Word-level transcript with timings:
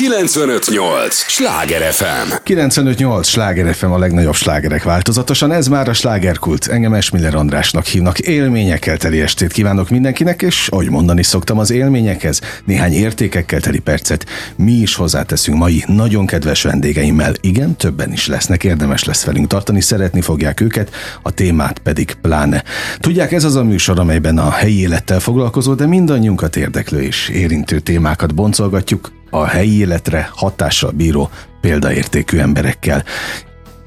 958! 0.00 1.14
Sláger 1.14 1.92
FM! 1.92 2.32
958! 2.42 3.26
Sláger 3.26 3.74
FM 3.74 3.90
a 3.90 3.98
legnagyobb 3.98 4.34
slágerek 4.34 4.82
változatosan. 4.82 5.52
Ez 5.52 5.68
már 5.68 5.88
a 5.88 5.92
slágerkult. 5.92 6.66
Engem 6.66 6.94
Esmiller 6.94 7.34
Andrásnak 7.34 7.84
hívnak. 7.84 8.18
Élményekkel 8.18 8.96
teli 8.96 9.20
estét 9.20 9.52
kívánok 9.52 9.90
mindenkinek, 9.90 10.42
és 10.42 10.68
ahogy 10.68 10.90
mondani 10.90 11.22
szoktam 11.22 11.58
az 11.58 11.70
élményekhez, 11.70 12.40
néhány 12.64 12.92
értékekkel 12.92 13.60
teli 13.60 13.78
percet 13.78 14.26
mi 14.56 14.72
is 14.72 14.94
hozzáteszünk 14.94 15.58
mai 15.58 15.84
nagyon 15.86 16.26
kedves 16.26 16.62
vendégeimmel. 16.62 17.32
Igen, 17.40 17.76
többen 17.76 18.12
is 18.12 18.26
lesznek, 18.26 18.64
érdemes 18.64 19.04
lesz 19.04 19.24
velünk 19.24 19.46
tartani, 19.46 19.80
szeretni 19.80 20.20
fogják 20.20 20.60
őket, 20.60 20.94
a 21.22 21.30
témát 21.30 21.78
pedig 21.78 22.16
pláne. 22.22 22.64
Tudják, 22.98 23.32
ez 23.32 23.44
az 23.44 23.56
a 23.56 23.64
műsor, 23.64 23.98
amelyben 23.98 24.38
a 24.38 24.50
helyi 24.50 24.80
élettel 24.80 25.20
foglalkozó, 25.20 25.74
de 25.74 25.86
mindannyiunkat 25.86 26.56
érdeklő 26.56 27.00
és 27.00 27.28
érintő 27.28 27.80
témákat 27.80 28.34
boncolgatjuk, 28.34 29.18
a 29.30 29.46
helyi 29.46 29.78
életre 29.78 30.30
hatással 30.34 30.90
bíró 30.90 31.30
példaértékű 31.60 32.38
emberekkel. 32.38 33.04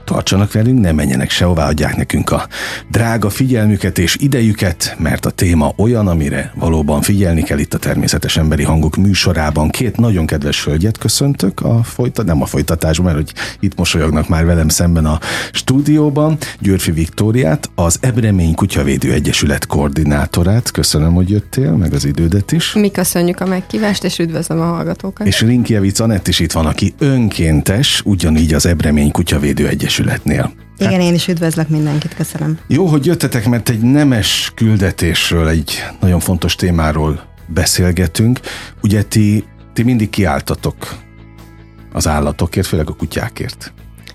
Tartsanak 0.06 0.52
velünk, 0.52 0.80
ne 0.80 0.92
menjenek 0.92 1.30
sehová, 1.30 1.68
adják 1.68 1.96
nekünk 1.96 2.32
a 2.32 2.48
drága 2.92 3.30
figyelmüket 3.30 3.98
és 3.98 4.18
idejüket, 4.20 4.96
mert 5.00 5.26
a 5.26 5.30
téma 5.30 5.74
olyan, 5.78 6.08
amire 6.08 6.54
valóban 6.56 7.02
figyelni 7.02 7.44
kell 7.44 7.58
itt 7.58 7.74
a 7.74 7.78
természetes 7.78 8.38
emberi 8.38 8.64
hangok 8.64 8.96
műsorában. 8.96 9.70
Két 9.70 9.98
nagyon 9.98 10.26
kedves 10.26 10.66
hölgyet 10.66 10.98
köszöntök 10.98 11.62
a 11.62 11.84
folytat, 11.84 12.26
nem 12.26 12.42
a 12.42 12.46
folytatásban, 12.46 13.14
mert 13.14 13.18
hogy 13.18 13.34
itt 13.60 13.78
mosolyognak 13.78 14.28
már 14.28 14.46
velem 14.46 14.70
szemben 14.70 15.06
a 15.06 15.20
stúdióban. 15.52 16.38
Györfi 16.60 16.92
Viktóriát, 16.92 17.70
az 17.76 17.98
Ebremény 18.02 18.56
Kutyavédő 18.56 19.14
Egyesület 19.14 19.66
koordinátorát. 19.66 20.72
Köszönöm, 20.72 21.14
hogy 21.14 21.30
jöttél, 21.30 21.72
meg 21.72 21.94
az 21.94 22.06
idődet 22.06 22.52
is. 22.52 22.74
Mi 22.74 22.92
köszönjük 22.92 23.40
a 23.40 23.46
megkívást, 23.46 24.04
és 24.04 24.20
üdvözlöm 24.20 24.60
a 24.60 24.66
hallgatókat. 24.66 25.28
És 25.28 25.42
Rinkjevic 25.42 26.00
Anett 26.00 26.28
is 26.28 26.40
itt 26.40 26.52
van, 26.52 26.66
aki 26.66 26.94
önkéntes, 27.00 28.02
ugyanígy 28.06 28.54
az 28.54 28.66
Ebremény 28.66 29.12
Kutyavédő 29.12 29.68
Egyesület 29.68 30.02
Egyesületnél. 30.04 30.52
Igen, 30.78 31.02
én 31.02 31.14
is 31.14 31.28
üdvözlök 31.28 31.70
mindenkit, 31.70 32.16
köszönöm. 32.16 32.60
Jó, 32.68 32.86
hogy 32.86 33.06
jöttetek, 33.06 33.48
mert 33.48 33.70
egy 33.70 33.82
nemes 33.82 34.52
küldetésről, 34.56 35.48
egy 35.48 35.84
nagyon 36.00 36.20
fontos 36.20 36.56
témáról 36.56 37.24
beszélgetünk. 37.48 38.40
Ugye 38.82 39.04
ti, 39.04 39.46
ti 39.74 39.84
mindig 39.84 40.10
kiáltatok 40.10 40.96
az 41.94 42.08
állatokért, 42.08 42.68
főleg 42.68 42.90
a 42.90 42.94
kutyákért. 42.94 43.74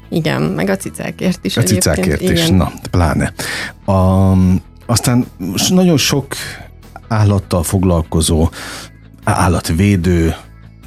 Igen, 0.08 0.42
meg 0.42 0.68
a 0.68 0.76
cicákért 0.76 1.44
is. 1.44 1.56
A 1.56 1.62
cicákért 1.62 2.20
is, 2.20 2.44
igen. 2.44 2.54
na, 2.54 2.72
pláne. 2.90 3.32
A, 3.84 4.32
aztán 4.86 5.26
nagyon 5.68 5.96
sok 5.96 6.34
állattal 7.08 7.62
foglalkozó, 7.62 8.50
állatvédő, 9.24 10.34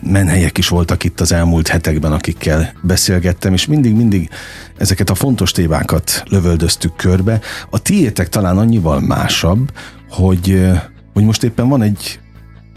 menhelyek 0.02 0.57
is 0.57 0.67
voltak 0.67 1.03
itt 1.03 1.19
az 1.19 1.31
elmúlt 1.31 1.67
hetekben, 1.67 2.11
akikkel 2.11 2.73
beszélgettem, 2.81 3.53
és 3.53 3.66
mindig-mindig 3.66 4.30
ezeket 4.77 5.09
a 5.09 5.16
fontos 5.16 5.52
témákat 5.52 6.23
lövöldöztük 6.30 6.95
körbe. 6.95 7.39
A 7.69 7.80
tiétek 7.80 8.29
talán 8.29 8.57
annyival 8.57 8.99
másabb, 8.99 9.72
hogy, 10.09 10.69
hogy 11.13 11.23
most 11.23 11.44
éppen 11.44 11.69
van 11.69 11.81
egy, 11.81 12.19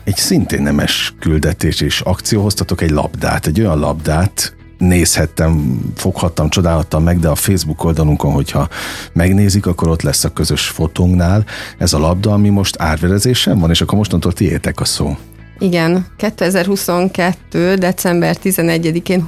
egy 0.05 0.17
szintén 0.17 0.62
nemes 0.62 1.14
küldetés 1.20 1.80
és 1.80 2.00
akció, 2.00 2.42
hoztatok 2.42 2.80
egy 2.80 2.91
labdát, 2.91 3.47
egy 3.47 3.61
olyan 3.61 3.78
labdát, 3.78 4.56
nézhettem, 4.78 5.80
foghattam, 5.97 6.48
csodálhattam 6.48 7.02
meg, 7.02 7.19
de 7.19 7.28
a 7.28 7.34
Facebook 7.34 7.84
oldalunkon, 7.84 8.33
hogyha 8.33 8.69
megnézik, 9.12 9.67
akkor 9.67 9.89
ott 9.89 10.02
lesz 10.02 10.25
a 10.25 10.33
közös 10.33 10.69
fotónknál 10.69 11.45
ez 11.78 11.92
a 11.92 11.98
labda, 11.98 12.33
ami 12.33 12.48
most 12.48 12.80
árverezésen 12.80 13.58
van, 13.58 13.70
és 13.70 13.80
akkor 13.80 13.98
mostantól 13.98 14.33
tiétek 14.33 14.80
a 14.80 14.84
szó. 14.84 15.17
Igen, 15.58 16.06
2022. 16.16 17.74
december 17.74 18.36
11-én 18.42 19.27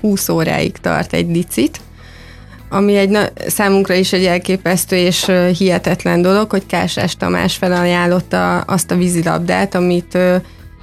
20 0.00 0.28
óráig 0.28 0.76
tart 0.76 1.12
egy 1.12 1.28
licit, 1.28 1.80
ami 2.68 2.96
egy 2.96 3.18
számunkra 3.46 3.94
is 3.94 4.12
egy 4.12 4.24
elképesztő 4.24 4.96
és 4.96 5.30
hihetetlen 5.58 6.22
dolog, 6.22 6.50
hogy 6.50 6.66
Kásás 6.66 7.16
Tamás 7.16 7.56
felajánlotta 7.56 8.58
azt 8.58 8.90
a 8.90 8.96
vízilabdát, 8.96 9.74
amit 9.74 10.18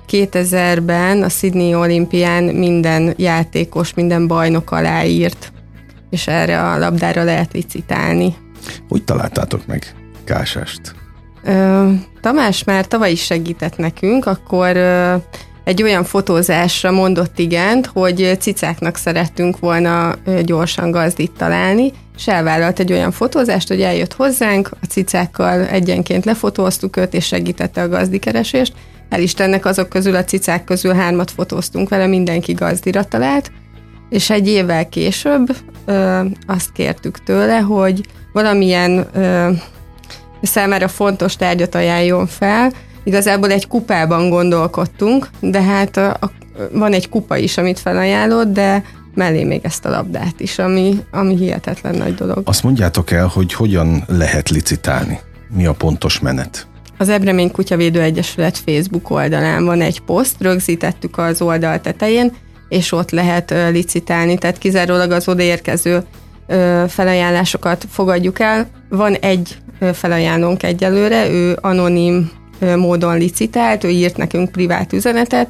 2000-ben 0.09 1.23
a 1.23 1.29
Sydney 1.29 1.75
olimpián 1.75 2.43
minden 2.43 3.13
játékos, 3.17 3.93
minden 3.93 4.27
bajnok 4.27 4.71
aláírt, 4.71 5.51
és 6.09 6.27
erre 6.27 6.61
a 6.61 6.77
labdára 6.77 7.23
lehet 7.23 7.53
licitálni. 7.53 8.35
Hogy 8.89 9.03
találtátok 9.03 9.65
meg 9.65 9.95
Kásást? 10.23 10.95
Ö, 11.43 11.91
Tamás 12.21 12.63
már 12.63 12.87
tavaly 12.87 13.11
is 13.11 13.23
segített 13.23 13.77
nekünk, 13.77 14.25
akkor 14.25 14.77
egy 15.63 15.83
olyan 15.83 16.03
fotózásra 16.03 16.91
mondott 16.91 17.39
igent, 17.39 17.85
hogy 17.85 18.35
cicáknak 18.39 18.95
szerettünk 18.95 19.59
volna 19.59 20.15
gyorsan 20.43 20.91
gazdit 20.91 21.31
találni, 21.37 21.91
és 22.17 22.27
elvállalt 22.27 22.79
egy 22.79 22.91
olyan 22.91 23.11
fotózást, 23.11 23.67
hogy 23.67 23.81
eljött 23.81 24.13
hozzánk, 24.13 24.69
a 24.81 24.85
cicákkal 24.85 25.67
egyenként 25.67 26.25
lefotóztuk 26.25 26.97
őt, 26.97 27.13
és 27.13 27.25
segítette 27.25 27.81
a 27.81 27.87
gazdikeresést. 27.87 28.73
El 29.09 29.21
Istennek 29.21 29.65
azok 29.65 29.89
közül 29.89 30.15
a 30.15 30.23
cicák 30.23 30.63
közül 30.63 30.93
hármat 30.93 31.31
fotóztunk 31.31 31.89
vele, 31.89 32.07
mindenki 32.07 32.53
gazdira 32.53 33.03
talált, 33.03 33.51
és 34.09 34.29
egy 34.29 34.47
évvel 34.47 34.89
később 34.89 35.55
ö, 35.85 36.21
azt 36.47 36.71
kértük 36.71 37.23
tőle, 37.23 37.57
hogy 37.57 38.01
valamilyen 38.33 39.07
ö, 39.13 39.49
számára 40.41 40.87
fontos 40.87 41.35
tárgyat 41.35 41.75
ajánljon 41.75 42.27
fel. 42.27 42.71
Igazából 43.03 43.51
egy 43.51 43.67
kupában 43.67 44.29
gondolkodtunk, 44.29 45.29
de 45.39 45.61
hát 45.61 45.97
a, 45.97 46.09
a, 46.09 46.31
van 46.71 46.93
egy 46.93 47.09
kupa 47.09 47.37
is, 47.37 47.57
amit 47.57 47.79
felajánlott, 47.79 48.47
de 48.47 48.83
mellé 49.15 49.43
még 49.43 49.59
ezt 49.63 49.85
a 49.85 49.89
labdát 49.89 50.39
is, 50.39 50.59
ami, 50.59 50.99
ami 51.11 51.35
hihetetlen 51.35 51.95
nagy 51.95 52.15
dolog. 52.15 52.41
Azt 52.43 52.63
mondjátok 52.63 53.11
el, 53.11 53.27
hogy 53.27 53.53
hogyan 53.53 54.03
lehet 54.07 54.49
licitálni? 54.49 55.19
Mi 55.55 55.65
a 55.65 55.73
pontos 55.73 56.19
menet? 56.19 56.67
Az 56.97 57.09
Ebremény 57.09 57.51
Kutyavédő 57.51 58.01
Egyesület 58.01 58.57
Facebook 58.57 59.09
oldalán 59.09 59.65
van 59.65 59.81
egy 59.81 59.99
poszt, 59.99 60.35
rögzítettük 60.39 61.17
az 61.17 61.41
oldal 61.41 61.81
tetején, 61.81 62.31
és 62.69 62.91
ott 62.91 63.11
lehet 63.11 63.53
licitálni, 63.71 64.37
tehát 64.37 64.57
kizárólag 64.57 65.11
az 65.11 65.27
odaérkező 65.27 66.03
felajánlásokat 66.87 67.85
fogadjuk 67.89 68.39
el. 68.39 68.69
Van 68.89 69.13
egy 69.13 69.57
felajánlónk 69.93 70.63
egyelőre, 70.63 71.29
ő 71.29 71.57
anonim 71.61 72.31
módon 72.75 73.17
licitált, 73.17 73.83
ő 73.83 73.89
írt 73.89 74.17
nekünk 74.17 74.51
privát 74.51 74.93
üzenetet, 74.93 75.49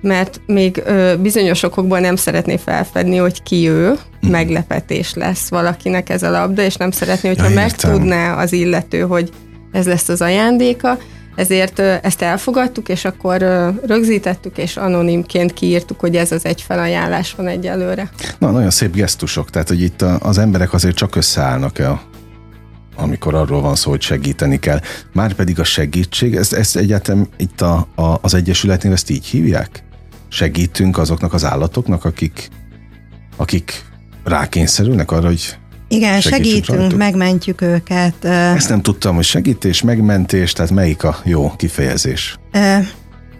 mert 0.00 0.40
még 0.46 0.82
bizonyos 1.20 1.62
okokból 1.62 1.98
nem 1.98 2.16
szeretné 2.16 2.56
felfedni, 2.56 3.16
hogy 3.16 3.42
ki 3.42 3.68
ő, 3.68 3.90
mm. 3.90 4.30
meglepetés 4.30 5.14
lesz 5.14 5.48
valakinek 5.48 6.08
ez 6.08 6.22
a 6.22 6.30
labda, 6.30 6.62
és 6.62 6.76
nem 6.76 6.90
szeretné, 6.90 7.28
hogyha 7.28 7.48
ja, 7.48 7.54
megtudná 7.54 8.34
az 8.34 8.52
illető, 8.52 9.00
hogy 9.00 9.30
ez 9.72 9.86
lesz 9.86 10.08
az 10.08 10.20
ajándéka, 10.20 10.98
ezért 11.34 11.78
ezt 11.78 12.22
elfogadtuk, 12.22 12.88
és 12.88 13.04
akkor 13.04 13.38
rögzítettük, 13.86 14.58
és 14.58 14.76
anonimként 14.76 15.52
kiírtuk, 15.52 16.00
hogy 16.00 16.16
ez 16.16 16.32
az 16.32 16.44
egy 16.44 16.62
felajánlás 16.62 17.34
van 17.34 17.46
egyelőre. 17.46 18.10
Na, 18.38 18.50
nagyon 18.50 18.70
szép 18.70 18.94
gesztusok, 18.94 19.50
tehát 19.50 19.68
hogy 19.68 19.82
itt 19.82 20.02
az 20.02 20.38
emberek 20.38 20.72
azért 20.72 20.96
csak 20.96 21.16
összeállnak 21.16 21.78
el 21.78 22.00
amikor 23.00 23.34
arról 23.34 23.60
van 23.60 23.74
szó, 23.74 23.90
hogy 23.90 24.00
segíteni 24.02 24.58
kell. 24.58 24.80
Márpedig 25.12 25.60
a 25.60 25.64
segítség, 25.64 26.34
ezt, 26.34 26.52
ezt 26.52 26.76
egyáltalán 26.76 27.28
itt 27.36 27.60
a, 27.60 27.88
a, 27.94 28.18
az 28.20 28.34
Egyesületnél 28.34 28.92
ezt 28.92 29.10
így 29.10 29.26
hívják? 29.26 29.82
Segítünk 30.28 30.98
azoknak 30.98 31.32
az 31.32 31.44
állatoknak, 31.44 32.04
akik, 32.04 32.48
akik 33.36 33.84
rákényszerülnek 34.24 35.10
arra, 35.10 35.26
hogy 35.26 35.58
igen, 35.88 36.20
segítünk, 36.20 36.78
rajtuk. 36.78 36.98
megmentjük 36.98 37.60
őket. 37.60 38.24
Ezt 38.24 38.68
nem 38.68 38.82
tudtam, 38.82 39.14
hogy 39.14 39.24
segítés, 39.24 39.82
megmentés, 39.82 40.52
tehát 40.52 40.70
melyik 40.70 41.04
a 41.04 41.16
jó 41.24 41.52
kifejezés? 41.56 42.38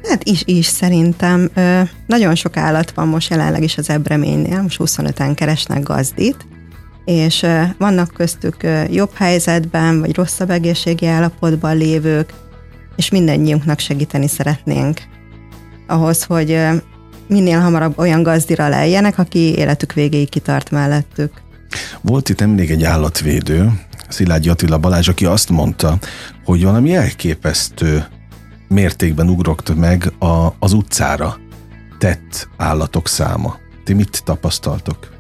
Hát 0.03 0.25
is, 0.25 0.43
is 0.45 0.67
szerintem. 0.67 1.51
Nagyon 2.07 2.35
sok 2.35 2.57
állat 2.57 2.91
van 2.91 3.09
most 3.09 3.31
jelenleg 3.31 3.63
is 3.63 3.79
az 3.79 3.91
ebreménynél, 3.91 4.63
most 4.63 4.81
25-en 4.85 5.33
keresnek 5.35 5.83
gazdit, 5.83 6.47
és 7.11 7.47
vannak 7.79 8.13
köztük 8.15 8.57
jobb 8.91 9.11
helyzetben, 9.15 10.01
vagy 10.01 10.15
rosszabb 10.15 10.51
egészségi 10.51 11.07
állapotban 11.07 11.77
lévők, 11.77 12.33
és 12.97 13.11
mindannyiunknak 13.11 13.79
segíteni 13.79 14.29
szeretnénk 14.29 15.01
ahhoz, 15.87 16.25
hogy 16.25 16.59
minél 17.29 17.59
hamarabb 17.59 17.99
olyan 17.99 18.23
gazdira 18.23 18.69
lejjenek, 18.69 19.19
aki 19.19 19.39
életük 19.39 19.93
végéig 19.93 20.29
kitart 20.29 20.71
mellettük. 20.71 21.33
Volt 22.01 22.29
itt 22.29 22.39
nemrég 22.39 22.71
egy 22.71 22.85
állatvédő, 22.85 23.73
Szilágyi 24.09 24.49
Attila 24.49 24.79
Balázs, 24.79 25.09
aki 25.09 25.25
azt 25.25 25.49
mondta, 25.49 25.99
hogy 26.45 26.65
valami 26.65 26.95
elképesztő 26.95 28.05
mértékben 28.69 29.29
ugrott 29.29 29.77
meg 29.77 30.13
a, 30.19 30.55
az 30.59 30.73
utcára 30.73 31.37
tett 31.99 32.49
állatok 32.57 33.09
száma. 33.09 33.57
Ti 33.85 33.93
mit 33.93 34.23
tapasztaltok? 34.25 35.20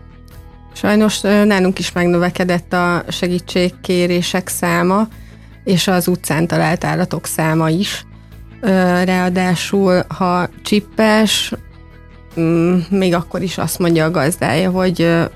Sajnos 0.80 1.20
nálunk 1.20 1.78
is 1.78 1.92
megnövekedett 1.92 2.72
a 2.72 3.02
segítségkérések 3.08 4.48
száma, 4.48 5.08
és 5.64 5.88
az 5.88 6.08
utcán 6.08 6.46
talált 6.46 6.84
állatok 6.84 7.26
száma 7.26 7.70
is. 7.70 8.04
Ráadásul, 9.04 10.04
ha 10.08 10.48
csippes, 10.62 11.52
mm, 12.40 12.78
még 12.90 13.14
akkor 13.14 13.42
is 13.42 13.58
azt 13.58 13.78
mondja 13.78 14.04
a 14.04 14.10
gazdája, 14.10 14.70
hogy, 14.70 14.94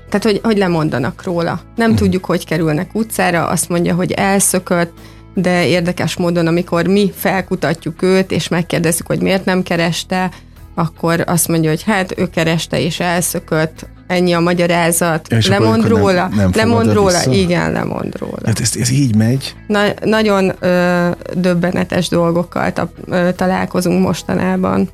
tehát, 0.09 0.23
hogy, 0.23 0.39
hogy 0.43 0.57
lemondanak 0.57 1.23
róla. 1.23 1.61
Nem 1.75 1.91
uh-huh. 1.91 1.95
tudjuk, 1.95 2.25
hogy 2.25 2.45
kerülnek 2.45 2.95
utcára, 2.95 3.47
azt 3.47 3.69
mondja, 3.69 3.95
hogy 3.95 4.11
elszökött, 4.11 4.93
de 5.33 5.67
érdekes 5.67 6.17
módon, 6.17 6.47
amikor 6.47 6.87
mi 6.87 7.11
felkutatjuk 7.15 8.01
őt, 8.01 8.31
és 8.31 8.47
megkérdezzük, 8.47 9.07
hogy 9.07 9.21
miért 9.21 9.45
nem 9.45 9.63
kereste, 9.63 10.31
akkor 10.75 11.23
azt 11.25 11.47
mondja, 11.47 11.69
hogy 11.69 11.83
hát 11.83 12.17
ő 12.17 12.29
kereste 12.29 12.79
és 12.79 12.99
elszökött, 12.99 13.93
ennyi 14.07 14.33
a 14.33 14.39
magyarázat, 14.39 15.27
és 15.27 15.47
lemond 15.47 15.87
róla, 15.87 16.27
nem, 16.27 16.29
nem 16.35 16.51
lemond 16.53 16.93
róla, 16.93 17.17
vissza? 17.17 17.31
igen, 17.31 17.71
lemond 17.71 18.17
róla. 18.17 18.37
Hát 18.45 18.59
ez, 18.59 18.71
ez 18.79 18.89
így 18.89 19.15
megy? 19.15 19.55
Na, 19.67 19.83
nagyon 20.03 20.51
ö, 20.59 21.09
döbbenetes 21.33 22.09
dolgokkal 22.09 22.73
ta, 22.73 22.89
ö, 23.05 23.29
találkozunk 23.35 24.01
mostanában. 24.01 24.89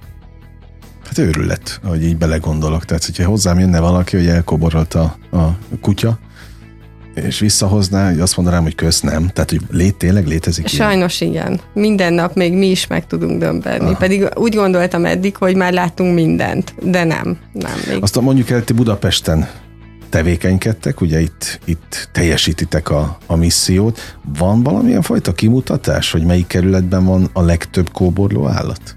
Hát 1.05 1.17
őrület, 1.17 1.79
hogy 1.83 2.03
így 2.03 2.17
belegondolok. 2.17 2.85
Tehát, 2.85 3.05
hogyha 3.05 3.25
hozzám 3.25 3.59
jönne 3.59 3.79
valaki, 3.79 4.17
hogy 4.17 4.27
elkoborolt 4.27 4.93
a, 4.93 5.15
a 5.31 5.57
kutya, 5.81 6.19
és 7.13 7.39
visszahozná, 7.39 8.09
hogy 8.09 8.19
azt 8.19 8.35
mondanám, 8.35 8.63
hogy 8.63 8.75
kösz 8.75 9.01
nem. 9.01 9.27
Tehát, 9.27 9.49
hogy 9.49 9.61
lét, 9.69 9.95
tényleg 9.95 10.27
létezik 10.27 10.67
Sajnos 10.67 11.21
ilyen? 11.21 11.33
igen. 11.33 11.59
Minden 11.73 12.13
nap 12.13 12.35
még 12.35 12.53
mi 12.53 12.69
is 12.69 12.87
meg 12.87 13.07
tudunk 13.07 13.39
dömbenni. 13.39 13.85
Aha. 13.85 13.95
Pedig 13.95 14.29
úgy 14.35 14.55
gondoltam 14.55 15.05
eddig, 15.05 15.35
hogy 15.35 15.55
már 15.55 15.73
láttunk 15.73 16.13
mindent, 16.13 16.73
de 16.81 17.03
nem. 17.03 17.37
nem 17.53 17.79
még. 17.87 18.01
Azt 18.01 18.21
mondjuk 18.21 18.49
el, 18.49 18.63
ti 18.63 18.73
Budapesten 18.73 19.49
tevékenykedtek, 20.09 21.01
ugye 21.01 21.21
itt, 21.21 21.59
itt 21.65 22.09
teljesítitek 22.11 22.89
a, 22.89 23.17
a 23.25 23.35
missziót. 23.35 24.17
Van 24.37 24.63
valamilyen 24.63 25.01
fajta 25.01 25.31
kimutatás, 25.31 26.11
hogy 26.11 26.25
melyik 26.25 26.47
kerületben 26.47 27.05
van 27.05 27.29
a 27.33 27.41
legtöbb 27.41 27.91
kóborló 27.91 28.47
állat? 28.47 28.95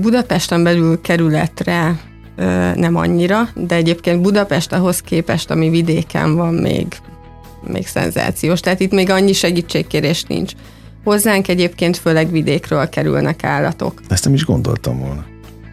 Budapesten 0.00 0.62
belül 0.62 1.00
kerületre 1.00 2.00
nem 2.74 2.96
annyira, 2.96 3.48
de 3.54 3.74
egyébként 3.74 4.20
Budapest 4.20 4.72
ahhoz 4.72 5.00
képest, 5.00 5.50
ami 5.50 5.70
vidéken 5.70 6.34
van, 6.34 6.54
még, 6.54 6.86
még 7.66 7.86
szenzációs. 7.86 8.60
Tehát 8.60 8.80
itt 8.80 8.92
még 8.92 9.10
annyi 9.10 9.32
segítségkérés 9.32 10.22
nincs. 10.22 10.52
Hozzánk 11.04 11.48
egyébként 11.48 11.96
főleg 11.96 12.30
vidékről 12.30 12.88
kerülnek 12.88 13.44
állatok. 13.44 14.00
Ezt 14.08 14.24
nem 14.24 14.34
is 14.34 14.44
gondoltam 14.44 14.98
volna. 14.98 15.24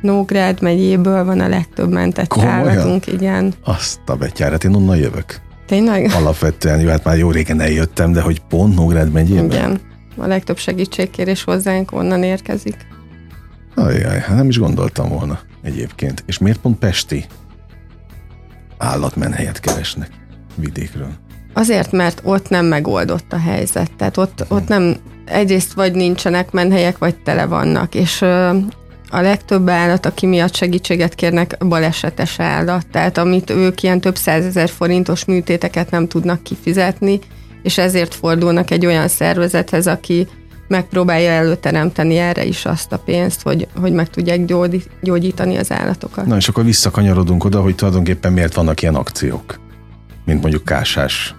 Nógrád 0.02 0.62
megyéből 0.62 1.26
van 1.26 1.40
a 1.40 1.48
legtöbb 1.48 1.92
mentett 1.92 2.28
Komolyan? 2.28 2.54
állatunk, 2.54 3.08
igen. 3.08 3.54
Azt 3.64 4.00
a 4.06 4.16
betyárat, 4.16 4.64
én 4.64 4.74
onnan 4.74 4.98
jövök. 4.98 5.42
Tényleg? 5.68 6.12
Alapvetően, 6.20 6.80
jó, 6.80 6.90
hát 6.90 7.04
már 7.04 7.18
jó 7.18 7.32
régen 7.32 7.60
eljöttem, 7.60 8.12
de 8.12 8.22
hogy 8.22 8.42
pont 8.50 8.76
Nógrád 8.76 9.12
megyében? 9.12 9.46
Igen. 9.46 9.80
A 10.18 10.28
legtöbb 10.28 10.58
segítségkérés 10.58 11.44
hozzánk 11.44 11.92
onnan 11.92 12.24
érkezik. 12.24 12.76
Ajjaj, 13.76 14.20
hát 14.20 14.36
nem 14.36 14.48
is 14.48 14.58
gondoltam 14.60 15.10
volna 15.10 15.40
egyébként. 15.62 16.24
És 16.26 16.38
miért 16.38 16.60
pont 16.60 16.78
Pesti 16.78 17.26
állatmenhelyet 18.78 19.60
keresnek 19.60 20.10
vidékről? 20.56 21.12
Azért, 21.54 21.92
mert 21.92 22.22
ott 22.24 22.50
nem 22.50 22.66
megoldott 22.66 23.34
a 23.34 23.40
helyzet. 23.40 23.92
Tehát 23.98 24.18
ott, 24.18 24.46
hmm. 24.48 24.58
ott 24.58 24.68
nem, 24.68 24.96
egyrészt 25.26 25.74
vagy 25.74 25.94
nincsenek 25.94 26.52
menhelyek, 26.52 26.98
vagy 26.98 27.16
tele 27.16 27.46
vannak, 27.46 27.96
és 27.96 28.22
a 29.14 29.22
legtöbb 29.22 29.70
állat, 29.70 30.06
aki 30.06 30.26
miatt 30.26 30.56
segítséget 30.56 31.16
kérnek, 31.16 31.58
balesetes 31.66 32.40
állat. 32.40 32.88
Tehát 32.88 33.18
amit 33.18 33.50
ők 33.50 33.84
ilyen 33.84 34.02
több 34.02 34.16
százezer 34.16 34.70
forintos 34.70 35.26
műtéteket 35.26 35.92
nem 35.92 36.08
tudnak 36.08 36.44
kifizetni, 36.44 37.20
és 37.64 37.78
ezért 37.78 38.14
fordulnak 38.14 38.72
egy 38.72 38.86
olyan 38.86 39.08
szervezethez, 39.08 39.88
aki 39.88 40.28
megpróbálja 40.72 41.32
előteremteni 41.32 42.18
erre 42.18 42.46
is 42.46 42.66
azt 42.66 42.92
a 42.92 42.98
pénzt, 42.98 43.42
hogy, 43.42 43.68
hogy 43.82 43.94
meg 43.94 44.10
tudják 44.10 44.46
gyógyítani 45.02 45.58
az 45.58 45.72
állatokat. 45.72 46.26
Na 46.26 46.36
és 46.36 46.48
akkor 46.48 46.64
visszakanyarodunk 46.64 47.44
oda, 47.44 47.62
hogy 47.62 47.76
tulajdonképpen 47.76 48.34
miért 48.34 48.54
vannak 48.54 48.82
ilyen 48.82 48.96
akciók, 48.96 49.60
mint 50.26 50.42
mondjuk 50.42 50.66
kásás 50.66 51.36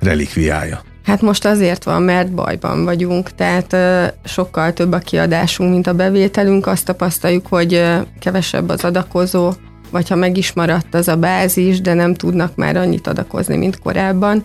relikviája. 0.00 0.82
Hát 1.04 1.22
most 1.22 1.44
azért 1.44 1.84
van, 1.84 2.02
mert 2.02 2.32
bajban 2.32 2.84
vagyunk, 2.84 3.30
tehát 3.34 3.72
ö, 3.72 4.04
sokkal 4.24 4.72
több 4.72 4.92
a 4.92 4.98
kiadásunk, 4.98 5.70
mint 5.70 5.86
a 5.86 5.94
bevételünk. 5.94 6.66
Azt 6.66 6.84
tapasztaljuk, 6.84 7.46
hogy 7.46 7.74
ö, 7.74 7.98
kevesebb 8.20 8.68
az 8.68 8.84
adakozó, 8.84 9.52
vagy 9.90 10.08
ha 10.08 10.14
meg 10.14 10.36
is 10.36 10.52
maradt 10.52 10.94
az 10.94 11.08
a 11.08 11.16
bázis, 11.16 11.80
de 11.80 11.94
nem 11.94 12.14
tudnak 12.14 12.56
már 12.56 12.76
annyit 12.76 13.06
adakozni, 13.06 13.56
mint 13.56 13.78
korábban 13.78 14.44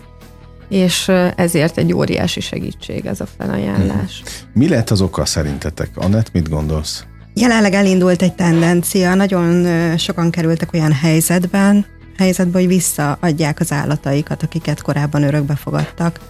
és 0.72 1.08
ezért 1.36 1.78
egy 1.78 1.92
óriási 1.92 2.40
segítség 2.40 3.06
ez 3.06 3.20
a 3.20 3.26
felajánlás. 3.38 4.22
Hmm. 4.24 4.50
Mi 4.52 4.68
lett 4.68 4.90
az 4.90 5.00
oka 5.00 5.24
szerintetek? 5.24 5.90
Anett, 5.94 6.32
mit 6.32 6.48
gondolsz? 6.48 7.04
Jelenleg 7.34 7.72
elindult 7.72 8.22
egy 8.22 8.34
tendencia, 8.34 9.14
nagyon 9.14 9.66
sokan 9.96 10.30
kerültek 10.30 10.72
olyan 10.72 10.92
helyzetben, 10.92 11.86
helyzetben, 12.18 12.60
hogy 12.60 12.70
visszaadják 12.70 13.60
az 13.60 13.72
állataikat, 13.72 14.42
akiket 14.42 14.82
korábban 14.82 15.22
örökbe 15.22 15.54
fogadtak. 15.54 16.20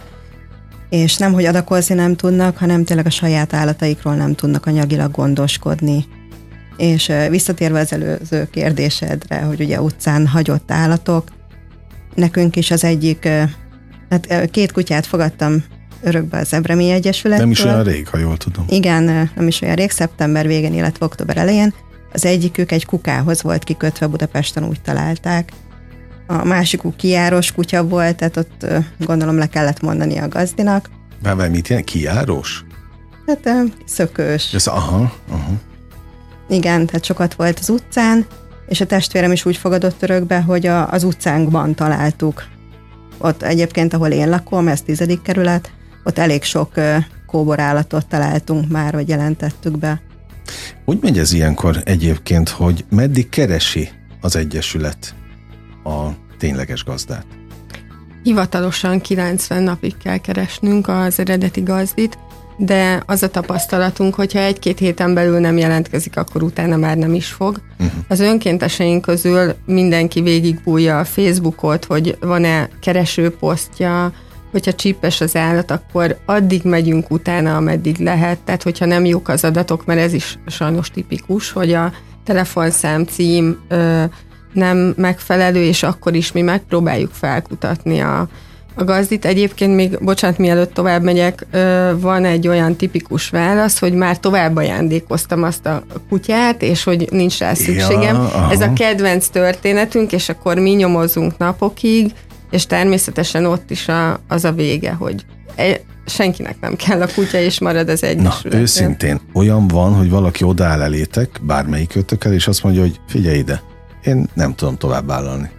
És 0.89 1.17
nem, 1.17 1.33
hogy 1.33 1.45
adakozni 1.45 1.95
nem 1.95 2.15
tudnak, 2.15 2.57
hanem 2.57 2.83
tényleg 2.83 3.05
a 3.05 3.09
saját 3.09 3.53
állataikról 3.53 4.15
nem 4.15 4.35
tudnak 4.35 4.65
anyagilag 4.65 5.11
gondoskodni. 5.11 6.05
És 6.77 7.11
visszatérve 7.29 7.79
az 7.79 7.93
előző 7.93 8.47
kérdésedre, 8.51 9.41
hogy 9.41 9.61
ugye 9.61 9.81
utcán 9.81 10.27
hagyott 10.27 10.71
állatok, 10.71 11.27
nekünk 12.15 12.55
is 12.55 12.71
az 12.71 12.83
egyik 12.83 13.29
Hát 14.13 14.49
két 14.51 14.71
kutyát 14.71 15.05
fogadtam 15.05 15.63
örökbe 16.01 16.37
az 16.37 16.53
Ebremi 16.53 16.91
Egyesülettől. 16.91 17.45
Nem 17.45 17.51
is 17.51 17.63
olyan 17.63 17.83
rég, 17.83 18.07
ha 18.07 18.17
jól 18.17 18.37
tudom. 18.37 18.65
Igen, 18.69 19.03
nem 19.35 19.47
is 19.47 19.61
olyan 19.61 19.75
rég, 19.75 19.91
szeptember 19.91 20.47
végén, 20.47 20.73
illetve 20.73 21.05
október 21.05 21.37
elején. 21.37 21.73
Az 22.11 22.25
egyikük 22.25 22.71
egy 22.71 22.85
kukához 22.85 23.41
volt 23.41 23.63
kikötve, 23.63 24.07
Budapesten 24.07 24.63
úgy 24.63 24.81
találták. 24.81 25.51
A 26.27 26.45
másikuk 26.45 26.97
kiáros 26.97 27.51
kutya 27.51 27.83
volt, 27.83 28.15
tehát 28.15 28.37
ott 28.37 28.65
gondolom 28.99 29.37
le 29.37 29.47
kellett 29.47 29.81
mondani 29.81 30.17
a 30.17 30.27
gazdinak. 30.27 30.89
Bár 31.21 31.49
mit 31.49 31.69
ilyen? 31.69 31.83
Kiáros? 31.83 32.63
Hát 33.27 33.49
szökős. 33.85 34.53
Ez, 34.53 34.67
aha, 34.67 35.13
aha. 35.29 35.51
Igen, 36.49 36.85
tehát 36.85 37.05
sokat 37.05 37.33
volt 37.33 37.59
az 37.59 37.69
utcán, 37.69 38.25
és 38.67 38.81
a 38.81 38.85
testvérem 38.85 39.31
is 39.31 39.45
úgy 39.45 39.57
fogadott 39.57 40.01
örökbe, 40.01 40.41
hogy 40.41 40.67
a, 40.67 40.89
az 40.89 41.03
utcánkban 41.03 41.75
találtuk 41.75 42.43
ott 43.23 43.41
egyébként, 43.41 43.93
ahol 43.93 44.09
én 44.09 44.29
lakom, 44.29 44.67
ez 44.67 44.81
tizedik 44.81 45.21
kerület, 45.21 45.71
ott 46.03 46.17
elég 46.17 46.43
sok 46.43 46.73
kóborállatot 47.25 48.07
találtunk 48.07 48.69
már, 48.69 48.93
vagy 48.93 49.09
jelentettük 49.09 49.79
be. 49.79 50.01
Úgy 50.85 50.97
megy 51.01 51.17
ez 51.17 51.33
ilyenkor 51.33 51.81
egyébként, 51.83 52.49
hogy 52.49 52.85
meddig 52.89 53.29
keresi 53.29 53.89
az 54.21 54.35
Egyesület 54.35 55.15
a 55.83 56.07
tényleges 56.37 56.83
gazdát? 56.83 57.25
Hivatalosan 58.23 59.01
90 59.01 59.63
napig 59.63 59.97
kell 59.97 60.17
keresnünk 60.17 60.87
az 60.87 61.19
eredeti 61.19 61.61
gazdit, 61.61 62.17
de 62.57 63.03
az 63.05 63.23
a 63.23 63.29
tapasztalatunk, 63.29 64.15
hogyha 64.15 64.39
egy-két 64.39 64.79
héten 64.79 65.13
belül 65.13 65.39
nem 65.39 65.57
jelentkezik, 65.57 66.17
akkor 66.17 66.43
utána 66.43 66.77
már 66.77 66.97
nem 66.97 67.13
is 67.13 67.27
fog. 67.27 67.61
Uh-huh. 67.79 67.93
Az 68.07 68.19
önkénteseink 68.19 69.01
közül 69.01 69.55
mindenki 69.65 70.21
végigbújja 70.21 70.99
a 70.99 71.05
Facebookot, 71.05 71.85
hogy 71.85 72.17
van-e 72.19 72.69
keresőposztja, 72.81 74.13
hogyha 74.51 74.73
csípes 74.73 75.21
az 75.21 75.35
állat, 75.35 75.71
akkor 75.71 76.17
addig 76.25 76.63
megyünk 76.63 77.11
utána, 77.11 77.55
ameddig 77.55 77.97
lehet. 77.97 78.39
Tehát, 78.39 78.63
hogyha 78.63 78.85
nem 78.85 79.05
jók 79.05 79.27
az 79.27 79.43
adatok, 79.43 79.85
mert 79.85 79.99
ez 79.99 80.13
is 80.13 80.39
sajnos 80.47 80.91
tipikus, 80.91 81.51
hogy 81.51 81.73
a 81.73 81.93
telefonszám 82.23 83.03
cím 83.03 83.59
ö, 83.67 84.03
nem 84.53 84.93
megfelelő, 84.97 85.63
és 85.63 85.83
akkor 85.83 86.15
is 86.15 86.31
mi 86.31 86.41
megpróbáljuk 86.41 87.11
felkutatni 87.11 87.99
a, 87.99 88.27
a 88.75 88.83
gazdit. 88.83 89.25
Egyébként 89.25 89.75
még, 89.75 89.97
bocsánat, 90.03 90.37
mielőtt 90.37 90.73
tovább 90.73 91.03
megyek, 91.03 91.45
van 91.95 92.25
egy 92.25 92.47
olyan 92.47 92.75
tipikus 92.75 93.29
válasz, 93.29 93.79
hogy 93.79 93.93
már 93.93 94.19
tovább 94.19 94.55
ajándékoztam 94.55 95.43
azt 95.43 95.65
a 95.65 95.83
kutyát, 96.09 96.61
és 96.61 96.83
hogy 96.83 97.07
nincs 97.11 97.39
rá 97.39 97.53
szükségem. 97.53 98.15
Ja, 98.15 98.47
Ez 98.51 98.61
a 98.61 98.73
kedvenc 98.73 99.27
történetünk, 99.27 100.11
és 100.11 100.29
akkor 100.29 100.57
mi 100.57 100.71
nyomozunk 100.71 101.37
napokig, 101.37 102.11
és 102.51 102.65
természetesen 102.65 103.45
ott 103.45 103.71
is 103.71 103.87
a, 103.87 104.19
az 104.27 104.45
a 104.45 104.51
vége, 104.51 104.91
hogy 104.91 105.25
e, 105.55 105.79
senkinek 106.05 106.59
nem 106.59 106.75
kell 106.75 107.01
a 107.01 107.07
kutya, 107.15 107.37
és 107.37 107.59
marad 107.59 107.89
az 107.89 108.03
egyesület. 108.03 108.43
Na, 108.43 108.59
őszintén, 108.59 109.19
olyan 109.33 109.67
van, 109.67 109.93
hogy 109.93 110.09
valaki 110.09 110.43
odaáll 110.43 110.81
elétek, 110.81 111.29
bármelyik 111.41 111.95
ötökkel, 111.95 112.33
és 112.33 112.47
azt 112.47 112.63
mondja, 112.63 112.81
hogy 112.81 112.99
figyelj 113.07 113.37
ide, 113.37 113.61
én 114.03 114.29
nem 114.33 114.55
tudom 114.55 114.77
tovább 114.77 115.07
vállalni 115.07 115.49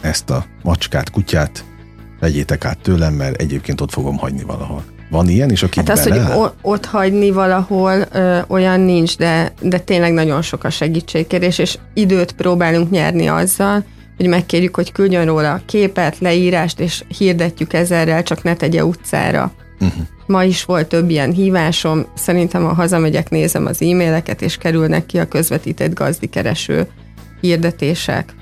ezt 0.00 0.30
a 0.30 0.44
macskát, 0.62 1.10
kutyát, 1.10 1.64
vegyétek 2.22 2.64
át 2.64 2.78
tőlem, 2.78 3.14
mert 3.14 3.40
egyébként 3.40 3.80
ott 3.80 3.90
fogom 3.90 4.16
hagyni 4.16 4.42
valahol. 4.42 4.84
Van 5.10 5.28
ilyen, 5.28 5.50
és 5.50 5.62
aki 5.62 5.78
Hát 5.78 5.88
az, 5.88 6.02
hogy 6.02 6.20
ott 6.62 6.84
hagyni 6.84 7.30
valahol 7.30 8.06
ö, 8.12 8.38
olyan 8.48 8.80
nincs, 8.80 9.16
de, 9.16 9.52
de 9.60 9.78
tényleg 9.78 10.12
nagyon 10.12 10.42
sok 10.42 10.64
a 10.64 10.70
segítségkérés, 10.70 11.58
és 11.58 11.78
időt 11.94 12.32
próbálunk 12.32 12.90
nyerni 12.90 13.26
azzal, 13.26 13.84
hogy 14.16 14.26
megkérjük, 14.26 14.74
hogy 14.74 14.92
küldjön 14.92 15.26
róla 15.26 15.60
képet, 15.66 16.18
leírást, 16.18 16.80
és 16.80 17.04
hirdetjük 17.18 17.72
ezerrel, 17.72 18.22
csak 18.22 18.42
ne 18.42 18.54
tegye 18.54 18.84
utcára. 18.84 19.52
Uh-huh. 19.80 20.02
Ma 20.26 20.44
is 20.44 20.64
volt 20.64 20.88
több 20.88 21.10
ilyen 21.10 21.32
hívásom, 21.32 22.06
szerintem 22.14 22.64
ha 22.64 22.74
hazamegyek, 22.74 23.30
nézem 23.30 23.66
az 23.66 23.82
e-maileket, 23.82 24.42
és 24.42 24.56
kerülnek 24.56 25.06
ki 25.06 25.18
a 25.18 25.28
közvetített 25.28 25.94
gazdikereső 25.94 26.86
hirdetések. 27.40 28.34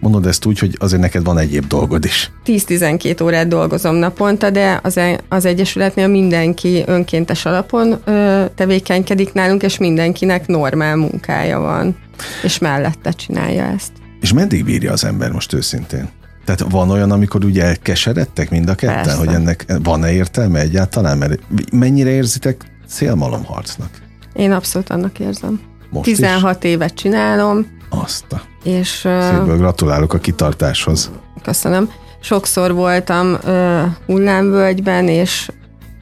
Mondod 0.00 0.26
ezt 0.26 0.44
úgy, 0.44 0.58
hogy 0.58 0.76
azért 0.78 1.00
neked 1.00 1.24
van 1.24 1.38
egyéb 1.38 1.66
dolgod 1.66 2.04
is. 2.04 2.30
10-12 2.46 3.22
órát 3.22 3.48
dolgozom 3.48 3.94
naponta, 3.94 4.50
de 4.50 4.80
az, 4.82 4.96
e- 4.96 5.20
az 5.28 5.44
Egyesületnél 5.44 6.08
mindenki 6.08 6.82
önkéntes 6.86 7.44
alapon 7.44 7.96
ö, 8.04 8.44
tevékenykedik 8.54 9.32
nálunk, 9.32 9.62
és 9.62 9.78
mindenkinek 9.78 10.46
normál 10.46 10.96
munkája 10.96 11.60
van, 11.60 11.96
és 12.42 12.58
mellette 12.58 13.10
csinálja 13.10 13.64
ezt. 13.64 13.92
És 14.20 14.32
meddig 14.32 14.64
bírja 14.64 14.92
az 14.92 15.04
ember 15.04 15.30
most 15.30 15.52
őszintén? 15.52 16.08
Tehát 16.44 16.66
van 16.70 16.90
olyan, 16.90 17.10
amikor 17.10 17.44
ugye 17.44 17.64
elkeseredtek 17.64 18.50
mind 18.50 18.68
a 18.68 18.74
ketten, 18.74 19.02
Persze. 19.02 19.16
hogy 19.16 19.28
ennek 19.28 19.64
van-e 19.82 20.12
értelme 20.12 20.60
egyáltalán? 20.60 21.18
Mert 21.18 21.40
mennyire 21.72 22.10
érzitek 22.10 22.64
szélmalomharcnak? 22.86 23.90
Én 24.32 24.52
abszolút 24.52 24.90
annak 24.90 25.18
érzem. 25.18 25.60
Most 25.90 26.04
16 26.04 26.64
is? 26.64 26.70
évet 26.70 26.94
csinálom. 26.94 27.66
Azt 27.88 28.32
a... 28.32 28.40
És, 28.64 28.88
Szépen 28.88 29.56
gratulálok 29.56 30.12
a 30.14 30.18
kitartáshoz. 30.18 31.10
Köszönöm. 31.42 31.90
Sokszor 32.20 32.72
voltam 32.74 33.32
uh, 33.32 33.82
hullámvölgyben, 34.06 35.08
és, 35.08 35.48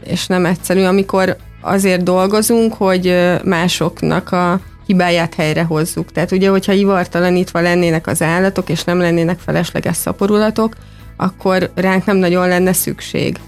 és 0.04 0.26
nem 0.26 0.46
egyszerű, 0.46 0.82
amikor 0.82 1.36
azért 1.60 2.02
dolgozunk, 2.02 2.74
hogy 2.74 3.16
másoknak 3.44 4.32
a 4.32 4.60
hibáját 4.86 5.34
helyre 5.34 5.62
hozzuk. 5.62 6.12
Tehát 6.12 6.32
ugye, 6.32 6.48
hogyha 6.48 6.72
ivartalanítva 6.72 7.60
lennének 7.60 8.06
az 8.06 8.22
állatok, 8.22 8.68
és 8.68 8.84
nem 8.84 8.98
lennének 8.98 9.38
felesleges 9.38 9.96
szaporulatok, 9.96 10.74
akkor 11.16 11.70
ránk 11.74 12.04
nem 12.04 12.16
nagyon 12.16 12.48
lenne 12.48 12.72
szükség. 12.72 13.38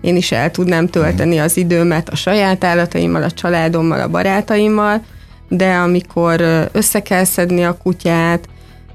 Én 0.00 0.16
is 0.16 0.32
el 0.32 0.50
tudnám 0.50 0.88
tölteni 0.88 1.38
az 1.38 1.56
időmet 1.56 2.08
a 2.08 2.16
saját 2.16 2.64
állataimmal, 2.64 3.22
a 3.22 3.30
családommal, 3.30 4.00
a 4.00 4.08
barátaimmal, 4.08 5.02
de 5.48 5.74
amikor 5.74 6.68
össze 6.72 7.00
kell 7.00 7.24
szedni 7.24 7.64
a 7.64 7.76
kutyát, 7.76 8.48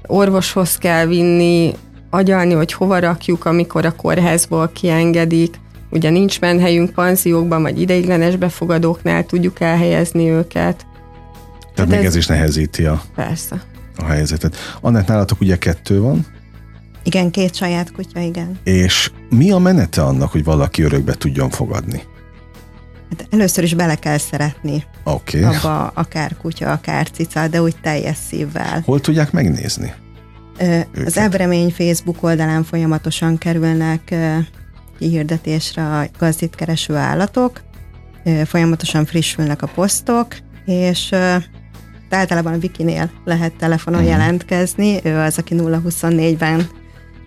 orvoshoz 0.06 0.76
kell 0.76 1.06
vinni, 1.06 1.74
agyalni, 2.10 2.52
hogy 2.52 2.72
hova 2.72 2.98
rakjuk, 2.98 3.44
amikor 3.44 3.84
a 3.84 3.96
kórházból 3.96 4.70
kiengedik, 4.72 5.54
ugye 5.90 6.10
nincs 6.10 6.40
menhelyünk 6.40 6.90
panziókban, 6.90 7.62
vagy 7.62 7.80
ideiglenes 7.80 8.36
befogadóknál 8.36 9.26
tudjuk 9.26 9.60
elhelyezni 9.60 10.30
őket. 10.30 10.86
Tehát 11.74 11.90
még 11.90 12.00
ez, 12.00 12.06
ez 12.06 12.16
is 12.16 12.26
nehezíti 12.26 12.84
a, 12.84 13.02
persze. 13.14 13.62
a 13.96 14.04
helyzetet. 14.04 14.56
Annett 14.80 15.06
nálatok 15.06 15.40
ugye 15.40 15.56
kettő 15.56 16.00
van? 16.00 16.26
Igen, 17.02 17.30
két 17.30 17.54
saját 17.54 17.92
kutya, 17.92 18.20
igen. 18.20 18.58
És 18.64 19.10
mi 19.30 19.50
a 19.50 19.58
menete 19.58 20.02
annak, 20.02 20.32
hogy 20.32 20.44
valaki 20.44 20.82
örökbe 20.82 21.14
tudjon 21.14 21.50
fogadni? 21.50 22.02
Hát 23.10 23.26
először 23.30 23.64
is 23.64 23.74
bele 23.74 23.94
kell 23.94 24.18
szeretni 24.18 24.84
okay. 25.04 25.42
abba 25.42 25.86
akár 25.86 26.36
kutya, 26.36 26.72
akár 26.72 27.10
cica, 27.10 27.48
de 27.48 27.62
úgy 27.62 27.76
teljes 27.82 28.16
szívvel. 28.28 28.82
Hol 28.84 29.00
tudják 29.00 29.32
megnézni? 29.32 29.92
Ö, 30.58 30.78
az 31.04 31.16
Ebremény 31.16 31.70
Facebook 31.70 32.22
oldalán 32.22 32.64
folyamatosan 32.64 33.38
kerülnek 33.38 34.14
kihirdetésre 34.98 35.82
a 35.82 36.06
gazdit 36.18 36.54
kereső 36.54 36.94
állatok, 36.94 37.60
ö, 38.24 38.42
folyamatosan 38.44 39.04
frissülnek 39.04 39.62
a 39.62 39.66
posztok, 39.66 40.36
és 40.64 41.14
általában 42.10 42.52
a 42.52 42.58
Wikinél 42.62 43.10
lehet 43.24 43.52
telefonon 43.52 44.00
uh-huh. 44.00 44.16
jelentkezni, 44.16 45.00
ő 45.04 45.16
az, 45.16 45.38
aki 45.38 45.54
024-ben 45.58 46.68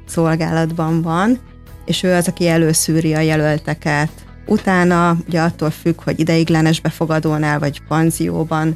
szolgálatban 0.06 1.02
van, 1.02 1.40
és 1.86 2.04
ő 2.04 2.14
az, 2.14 2.28
aki 2.28 2.48
előszűri 2.48 3.14
a 3.14 3.20
jelölteket. 3.20 4.10
Utána 4.46 5.18
ugye 5.28 5.42
attól 5.42 5.70
függ, 5.70 6.02
hogy 6.04 6.20
ideiglenes 6.20 6.82
befogadónál 6.82 7.60
vagy 7.60 7.82
panzióban 7.88 8.76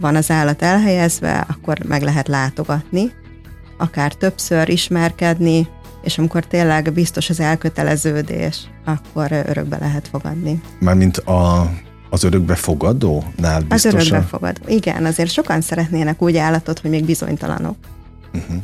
van 0.00 0.16
az 0.16 0.30
állat 0.30 0.62
elhelyezve, 0.62 1.46
akkor 1.48 1.78
meg 1.88 2.02
lehet 2.02 2.28
látogatni, 2.28 3.12
akár 3.78 4.14
többször 4.14 4.68
ismerkedni, 4.68 5.68
és 6.02 6.18
amikor 6.18 6.46
tényleg 6.46 6.92
biztos 6.92 7.30
az 7.30 7.40
elköteleződés, 7.40 8.70
akkor 8.84 9.32
örökbe 9.32 9.78
lehet 9.78 10.08
fogadni. 10.08 10.60
Mármint 10.80 11.16
a 11.16 11.70
az 12.10 12.24
örökbefogadónál 12.24 13.60
biztosan? 13.60 14.00
Az 14.00 14.06
örökbefogadó, 14.06 14.60
igen, 14.66 15.04
azért 15.04 15.30
sokan 15.30 15.60
szeretnének 15.60 16.22
úgy 16.22 16.36
állatot, 16.36 16.78
hogy 16.78 16.90
még 16.90 17.04
bizonytalanok. 17.04 17.76
Uh-huh. 18.34 18.56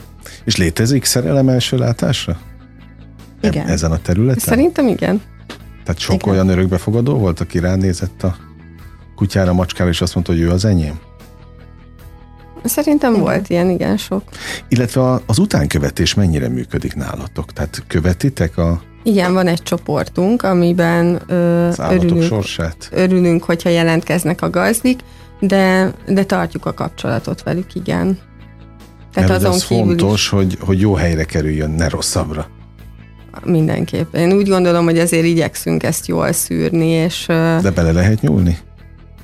És 0.44 0.56
létezik 0.56 1.04
szerelem 1.04 1.48
első 1.48 1.76
látásra? 1.76 2.38
Igen. 3.40 3.66
Ezen 3.66 3.90
a 3.92 3.98
területen? 3.98 4.44
Szerintem 4.44 4.88
igen. 4.88 5.20
Tehát 5.86 6.00
sok 6.00 6.22
igen. 6.22 6.34
olyan 6.34 6.48
örökbefogadó 6.48 7.18
volt, 7.18 7.40
aki 7.40 7.58
ránézett 7.58 8.22
a 8.22 8.36
kutyára, 9.14 9.52
macskára, 9.52 9.90
és 9.90 10.00
azt 10.00 10.14
mondta, 10.14 10.32
hogy 10.32 10.40
ő 10.40 10.50
az 10.50 10.64
enyém? 10.64 10.98
Szerintem 12.64 13.10
igen. 13.10 13.22
volt 13.22 13.48
ilyen, 13.48 13.70
igen, 13.70 13.96
sok. 13.96 14.22
Illetve 14.68 15.20
az 15.26 15.38
utánkövetés 15.38 16.14
mennyire 16.14 16.48
működik 16.48 16.94
nálatok? 16.94 17.52
Tehát 17.52 17.84
követitek 17.86 18.56
a 18.58 18.80
igen, 19.02 19.32
van 19.32 19.46
egy 19.46 19.62
csoportunk, 19.62 20.42
amiben 20.42 21.20
ö, 21.26 21.70
örülünk, 21.90 22.22
sorsát. 22.22 22.88
örülünk, 22.92 23.44
hogyha 23.44 23.68
jelentkeznek 23.68 24.42
a 24.42 24.50
gazdik, 24.50 25.00
de, 25.40 25.94
de 26.06 26.24
tartjuk 26.24 26.66
a 26.66 26.74
kapcsolatot 26.74 27.42
velük, 27.42 27.74
igen. 27.74 28.18
Tehát 29.12 29.28
Mert 29.28 29.42
azon 29.42 29.52
az 29.52 29.66
kívül 29.66 29.84
fontos, 29.84 30.20
is, 30.20 30.28
hogy, 30.28 30.58
hogy 30.60 30.80
jó 30.80 30.94
helyre 30.94 31.24
kerüljön, 31.24 31.70
ne 31.70 31.88
rosszabbra. 31.88 32.46
Mindenképp. 33.44 34.14
Én 34.14 34.32
úgy 34.32 34.48
gondolom, 34.48 34.84
hogy 34.84 34.98
azért 34.98 35.24
igyekszünk 35.24 35.82
ezt 35.82 36.06
jól 36.06 36.32
szűrni, 36.32 36.86
és... 36.86 37.26
De 37.62 37.70
bele 37.74 37.92
lehet 37.92 38.20
nyúlni? 38.20 38.58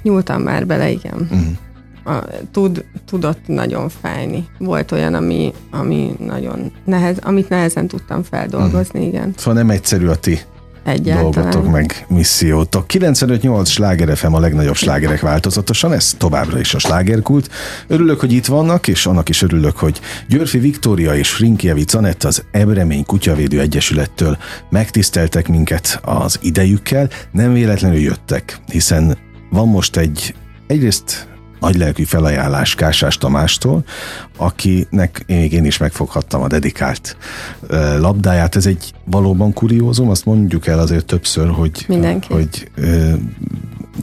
Nyúltam 0.03 0.43
már 0.43 0.67
bele, 0.67 0.91
igen. 0.91 1.29
Uh-huh 1.31 1.57
a, 2.05 2.25
tud, 2.51 2.85
tudott 3.07 3.47
nagyon 3.47 3.89
fájni. 3.89 4.47
Volt 4.59 4.93
olyan, 4.93 5.15
ami, 5.15 5.53
ami 5.71 6.15
nagyon 6.19 6.73
nehez, 6.85 7.17
amit 7.23 7.49
nehezen 7.49 7.87
tudtam 7.87 8.23
feldolgozni, 8.23 9.01
mm. 9.01 9.09
igen. 9.09 9.35
Szóval 9.37 9.55
nem 9.55 9.71
egyszerű 9.71 10.07
a 10.07 10.17
ti 10.17 10.41
Egyáltalán. 10.85 11.31
dolgotok 11.31 11.71
meg 11.71 12.07
missziótok. 12.09 12.85
95-8 12.89 13.67
sláger 13.67 14.17
FM 14.17 14.33
a 14.33 14.41
legnagyobb 14.41 14.75
slágerek 14.75 15.21
változatosan, 15.21 15.93
ez 15.93 16.15
továbbra 16.19 16.59
is 16.59 16.75
a 16.75 16.79
slágerkult. 16.79 17.51
Örülök, 17.87 18.21
hogy 18.21 18.33
itt 18.33 18.47
vannak, 18.47 18.89
és 18.89 19.07
annak 19.07 19.29
is 19.29 19.43
örülök, 19.43 19.77
hogy 19.77 20.01
Györfi 20.29 20.59
Viktória 20.59 21.15
és 21.15 21.31
Frinkievic 21.31 21.95
Anett 21.95 22.25
az 22.25 22.45
Ebremény 22.51 23.05
Kutyavédő 23.05 23.61
Egyesülettől 23.61 24.39
megtiszteltek 24.71 25.49
minket 25.49 26.01
az 26.03 26.39
idejükkel. 26.43 27.09
Nem 27.31 27.53
véletlenül 27.53 27.99
jöttek, 27.99 28.59
hiszen 28.67 29.19
van 29.51 29.69
most 29.69 29.97
egy 29.97 30.35
egyrészt 30.67 31.27
nagylelkű 31.63 32.05
felajánlás 32.05 32.75
Kásás 32.75 33.17
Tamástól, 33.17 33.85
akinek 34.37 35.25
még 35.27 35.53
én 35.53 35.65
is 35.65 35.79
megfoghattam 35.79 36.43
a 36.43 36.47
dedikált 36.47 37.17
labdáját. 37.99 38.57
Ez 38.57 38.67
egy 38.67 38.93
valóban 39.05 39.53
kuriózum, 39.53 40.09
azt 40.09 40.25
mondjuk 40.25 40.67
el 40.67 40.79
azért 40.79 41.07
többször, 41.07 41.51
hogy, 41.51 41.85
Mindenki. 41.89 42.33
hogy 42.33 42.71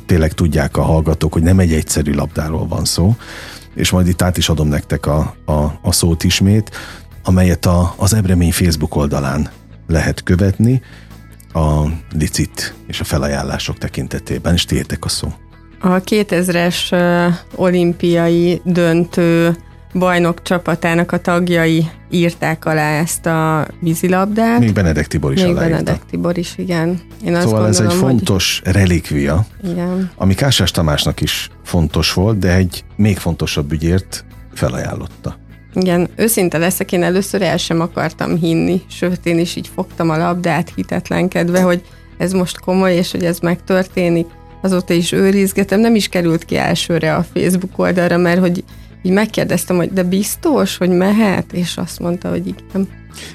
tényleg 0.06 0.34
tudják 0.34 0.78
a 0.78 0.82
hallgatók, 0.82 1.34
hogy 1.34 1.44
nem 1.44 1.60
egy 1.60 1.74
egyszerű 1.74 2.14
labdáról 2.14 2.68
van 2.68 2.86
szó, 2.86 3.16
és 3.76 3.90
majd 3.90 4.08
itt 4.08 4.22
át 4.22 4.38
is 4.38 4.50
adom 4.50 4.68
nektek 4.68 5.06
a, 5.06 5.36
a, 5.46 5.80
a 5.82 5.92
szót 5.92 6.24
ismét, 6.24 6.72
amelyet 7.24 7.66
a, 7.66 7.94
az 7.98 8.14
Ebremény 8.14 8.52
Facebook 8.52 8.96
oldalán 8.96 9.50
lehet 9.88 10.24
követni 10.24 10.82
a 11.54 11.84
licit 12.12 12.74
és 12.88 13.00
a 13.00 13.04
felajánlások 13.04 13.78
tekintetében, 13.78 14.54
és 14.54 14.66
tiétek 14.66 15.06
a 15.06 15.10
szó. 15.10 15.34
A 15.82 16.02
2000-es 16.02 16.94
olimpiai 17.56 18.62
döntő 18.64 19.56
bajnok 19.94 20.42
csapatának 20.42 21.12
a 21.12 21.22
tagjai 21.22 21.90
írták 22.10 22.66
alá 22.66 23.00
ezt 23.00 23.26
a 23.26 23.68
vízilabdát. 23.80 24.60
Még 24.60 24.74
Benedek 24.74 25.08
Tibor 25.08 25.34
is 25.34 25.42
Még 25.42 25.54
Benedek 25.54 26.02
Tibor 26.10 26.38
is, 26.38 26.54
igen. 26.58 27.00
Én 27.26 27.36
azt 27.36 27.44
szóval 27.48 27.62
gondolom, 27.62 27.88
ez 27.88 27.94
egy 27.94 28.00
fontos 28.00 28.62
hogy... 28.64 28.74
relikvia, 28.74 29.46
igen. 29.64 30.12
ami 30.16 30.34
Kásás 30.34 30.72
Tamásnak 30.72 31.22
is 31.22 31.50
fontos 31.64 32.14
volt, 32.14 32.40
de 32.40 32.56
egy 32.56 32.84
még 32.96 33.18
fontosabb 33.18 33.72
ügyért 33.72 34.26
felajánlotta. 34.54 35.38
Igen, 35.74 36.10
őszinte 36.16 36.58
leszek, 36.58 36.92
én 36.92 37.04
először 37.04 37.42
el 37.42 37.58
sem 37.58 37.82
akartam 37.82 38.38
hinni, 38.38 38.82
sőt 38.88 39.26
én 39.26 39.40
is 39.40 39.56
így 39.56 39.70
fogtam 39.76 40.10
a 40.10 40.18
labdát 40.18 40.72
hitetlenkedve, 40.76 41.62
hogy 41.62 41.82
ez 42.18 42.32
most 42.32 42.60
komoly, 42.60 42.96
és 42.96 43.12
hogy 43.12 43.24
ez 43.24 43.40
megtörténik 43.40 44.28
azóta 44.62 44.94
is 44.94 45.12
őrizgetem, 45.12 45.80
nem 45.80 45.96
is 45.96 46.08
került 46.08 46.46
ki 46.46 46.58
elsőre 46.58 47.16
a 47.16 47.26
Facebook 47.34 47.80
oldalra, 47.80 48.18
mert 48.18 48.40
hogy 48.40 48.64
így 49.02 49.12
megkérdeztem, 49.12 49.76
hogy 49.76 49.94
de 49.94 50.04
biztos, 50.04 50.78
hogy 50.78 50.90
mehet? 50.90 51.54
És 51.54 51.78
azt 51.78 52.00
mondta, 52.00 52.30
hogy 52.30 52.48
igen. 52.48 52.88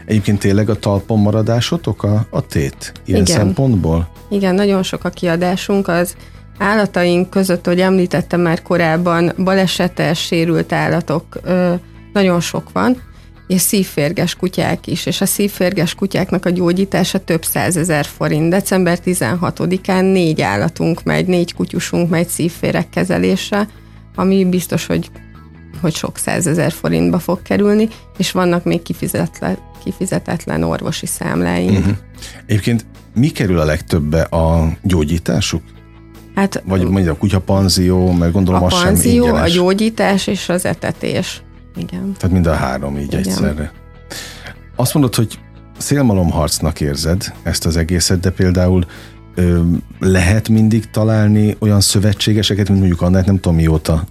Egyébként 0.06 0.38
tényleg 0.38 0.70
a 0.70 0.78
talpon 0.78 1.18
maradásotok 1.18 2.02
a, 2.02 2.26
a 2.30 2.46
tét 2.46 2.92
ilyen 3.04 3.20
igen. 3.20 3.36
szempontból? 3.36 4.08
Igen, 4.30 4.54
nagyon 4.54 4.82
sok 4.82 5.04
a 5.04 5.10
kiadásunk, 5.10 5.88
az 5.88 6.16
állataink 6.58 7.30
között, 7.30 7.66
hogy 7.66 7.80
említettem 7.80 8.40
már 8.40 8.62
korábban, 8.62 9.32
balesetes, 9.38 10.20
sérült 10.20 10.72
állatok 10.72 11.38
ö, 11.42 11.74
nagyon 12.12 12.40
sok 12.40 12.72
van, 12.72 13.02
és 13.46 13.60
szívférges 13.60 14.34
kutyák 14.34 14.86
is, 14.86 15.06
és 15.06 15.20
a 15.20 15.26
szívférges 15.26 15.94
kutyáknak 15.94 16.46
a 16.46 16.50
gyógyítása 16.50 17.24
több 17.24 17.44
százezer 17.44 18.04
forint. 18.04 18.50
December 18.50 18.98
16-án 19.04 20.12
négy 20.12 20.40
állatunk 20.40 21.02
megy, 21.02 21.26
négy 21.26 21.54
kutyusunk 21.54 22.10
megy 22.10 22.28
szívférek 22.28 22.90
kezelésre, 22.90 23.68
ami 24.14 24.44
biztos, 24.44 24.86
hogy, 24.86 25.10
hogy 25.80 25.94
sok 25.94 26.18
százezer 26.18 26.72
forintba 26.72 27.18
fog 27.18 27.42
kerülni, 27.42 27.88
és 28.18 28.30
vannak 28.30 28.64
még 28.64 28.82
kifizetetlen, 28.82 29.58
kifizetetlen 29.84 30.62
orvosi 30.62 31.06
számláink. 31.06 31.78
Uh-huh. 31.78 31.96
Egyébként 32.46 32.86
mi 33.14 33.28
kerül 33.28 33.58
a 33.58 33.64
legtöbbe 33.64 34.22
a 34.22 34.72
gyógyításuk? 34.82 35.62
Hát, 36.34 36.62
Vagy 36.66 36.82
mondjuk 36.88 37.14
a 37.14 37.18
kutyapanzió, 37.18 38.12
mert 38.12 38.32
gondolom 38.32 38.62
a 38.62 38.66
az 38.66 38.74
sem 38.74 38.84
panzió, 38.84 39.24
a 39.24 39.28
ingyenes. 39.28 39.52
gyógyítás 39.52 40.26
és 40.26 40.48
az 40.48 40.64
etetés. 40.64 41.42
Igen. 41.76 42.12
Tehát 42.18 42.30
mind 42.30 42.46
a 42.46 42.54
három 42.54 42.96
így 42.96 43.02
Igen. 43.04 43.18
egyszerre. 43.18 43.72
Azt 44.76 44.94
mondod, 44.94 45.14
hogy 45.14 45.38
szélmalomharcnak 45.78 46.80
érzed 46.80 47.32
ezt 47.42 47.66
az 47.66 47.76
egészet, 47.76 48.20
de 48.20 48.30
például 48.30 48.84
ö, 49.34 49.60
lehet 49.98 50.48
mindig 50.48 50.90
találni 50.90 51.56
olyan 51.58 51.80
szövetségeseket, 51.80 52.68
mint 52.68 52.78
mondjuk 52.78 53.02
Annát, 53.02 53.26
nem 53.26 53.34
tudom 53.34 53.54
mióta, 53.54 54.04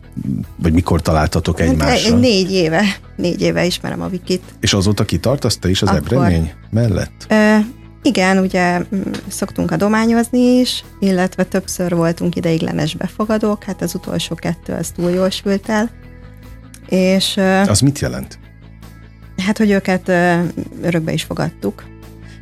vagy 0.55 0.73
mikor 0.73 1.01
találtatok 1.01 1.59
Hát, 1.59 1.69
egymásra. 1.69 2.17
négy 2.17 2.51
éve, 2.51 2.81
négy 3.15 3.41
éve 3.41 3.65
ismerem 3.65 4.01
a 4.01 4.07
Vikit. 4.07 4.41
És 4.59 4.73
azóta 4.73 5.05
kitartasz 5.05 5.57
te 5.57 5.69
is 5.69 5.81
az 5.81 5.89
Akkor. 5.89 6.01
ebremény 6.01 6.51
mellett? 6.69 7.25
Ö, 7.29 7.57
igen, 8.01 8.37
ugye 8.37 8.77
mm, 8.79 9.01
szoktunk 9.27 9.71
adományozni 9.71 10.39
is, 10.39 10.83
illetve 10.99 11.43
többször 11.43 11.95
voltunk 11.95 12.35
ideiglenes 12.35 12.95
befogadók, 12.95 13.63
hát 13.63 13.81
az 13.81 13.95
utolsó 13.95 14.35
kettő 14.35 14.73
az 14.73 14.89
túl 14.95 15.09
jól 15.11 15.29
sült 15.29 15.69
el, 15.69 15.89
és 16.89 17.37
Az 17.67 17.79
mit 17.79 17.99
jelent? 17.99 18.39
hát, 19.37 19.57
hogy 19.57 19.71
őket 19.71 20.07
örökbe 20.81 21.13
is 21.13 21.23
fogadtuk. 21.23 21.83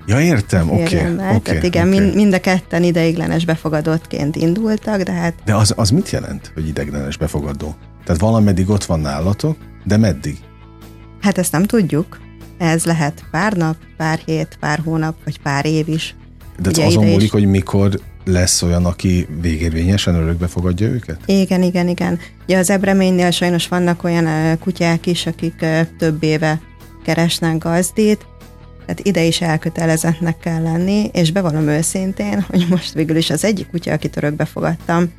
Ja, 0.05 0.19
értem, 0.19 0.71
oké. 0.71 0.85
férjemmel. 0.85 1.35
oké, 1.35 1.41
Tehát 1.43 1.63
igen, 1.63 1.87
oké. 1.87 1.99
mind, 1.99 2.15
mind 2.15 2.33
a 2.33 2.39
ketten 2.39 2.83
ideiglenes 2.83 3.45
befogadottként 3.45 4.35
indultak, 4.35 5.01
de 5.01 5.11
hát 5.11 5.33
De 5.45 5.55
az, 5.55 5.73
az 5.77 5.89
mit 5.89 6.09
jelent, 6.09 6.51
hogy 6.53 6.67
ideglenes 6.67 7.17
befogadó? 7.17 7.75
Tehát 8.03 8.21
valameddig 8.21 8.69
ott 8.69 8.83
van 8.83 8.99
nálatok, 8.99 9.57
de 9.83 9.97
meddig? 9.97 10.37
Hát 11.21 11.37
ezt 11.37 11.51
nem 11.51 11.63
tudjuk. 11.63 12.19
Ez 12.57 12.85
lehet 12.85 13.23
pár 13.31 13.53
nap, 13.53 13.75
pár 13.97 14.19
hét, 14.25 14.57
pár 14.59 14.79
hónap, 14.83 15.15
vagy 15.23 15.39
pár 15.41 15.65
év 15.65 15.87
is. 15.87 16.15
De 16.59 16.69
Ugye 16.69 16.85
azon 16.85 17.05
múlik, 17.05 17.21
is. 17.23 17.29
hogy 17.31 17.45
mikor 17.45 17.99
lesz 18.25 18.61
olyan, 18.61 18.85
aki 18.85 19.27
végérvényesen 19.41 20.15
örökbe 20.15 20.47
fogadja 20.47 20.87
őket? 20.87 21.19
Igen, 21.25 21.61
igen, 21.63 21.87
igen. 21.87 22.19
Ugye 22.43 22.57
az 22.57 22.69
ebreménynél 22.69 23.31
sajnos 23.31 23.67
vannak 23.67 24.03
olyan 24.03 24.57
kutyák 24.59 25.05
is, 25.05 25.25
akik 25.25 25.65
több 25.97 26.23
éve 26.23 26.61
keresnek 27.03 27.57
gazdit, 27.57 28.25
tehát 28.85 28.99
ide 29.07 29.23
is 29.23 29.41
elkötelezettnek 29.41 30.37
kell 30.37 30.61
lenni, 30.61 31.09
és 31.13 31.31
bevallom 31.31 31.67
őszintén, 31.67 32.41
hogy 32.49 32.65
most 32.69 32.93
végül 32.93 33.15
is 33.15 33.29
az 33.29 33.43
egyik 33.43 33.69
kutya, 33.69 33.91
akit 33.91 34.17
örökbe 34.17 34.45
fogadtam, 34.45 35.11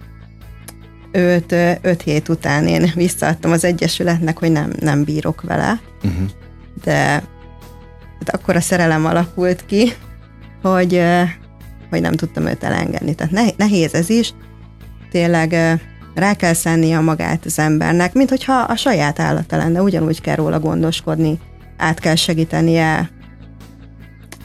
őt 1.13 1.53
öt 1.81 2.03
hét 2.03 2.29
után 2.29 2.67
én 2.67 2.93
visszaadtam 2.95 3.53
az 3.53 3.65
Egyesületnek, 3.65 4.39
hogy 4.39 4.53
nem, 4.53 4.73
nem 4.81 5.05
bírok 5.05 5.43
vele, 5.43 5.81
Uh-huh. 6.05 6.29
de 6.85 6.97
hát 8.19 8.31
akkor 8.33 8.57
a 8.57 8.61
szerelem 8.61 9.07
alakult 9.07 9.67
ki, 9.67 9.93
hogy, 10.63 11.03
hogy 11.93 12.01
nem 12.01 12.13
tudtam 12.13 12.47
őt 12.47 12.65
elengedni. 12.65 13.15
Tehát 13.15 13.33
ne- 13.33 13.51
nehéz 13.67 13.95
ez 13.95 14.09
is, 14.11 14.35
tényleg 15.11 15.53
rá 16.15 16.35
kell 16.35 16.53
szennie 16.53 17.01
magát 17.01 17.45
az 17.45 17.59
embernek, 17.59 18.13
mint 18.15 18.29
hogyha 18.29 18.59
a 18.59 18.77
saját 18.77 19.21
állata 19.21 19.57
lenne, 19.57 19.83
ugyanúgy 19.83 20.21
kell 20.21 20.35
róla 20.35 20.61
gondoskodni, 20.61 21.39
át 21.77 21.99
kell 21.99 22.15
segítenie 22.15 23.11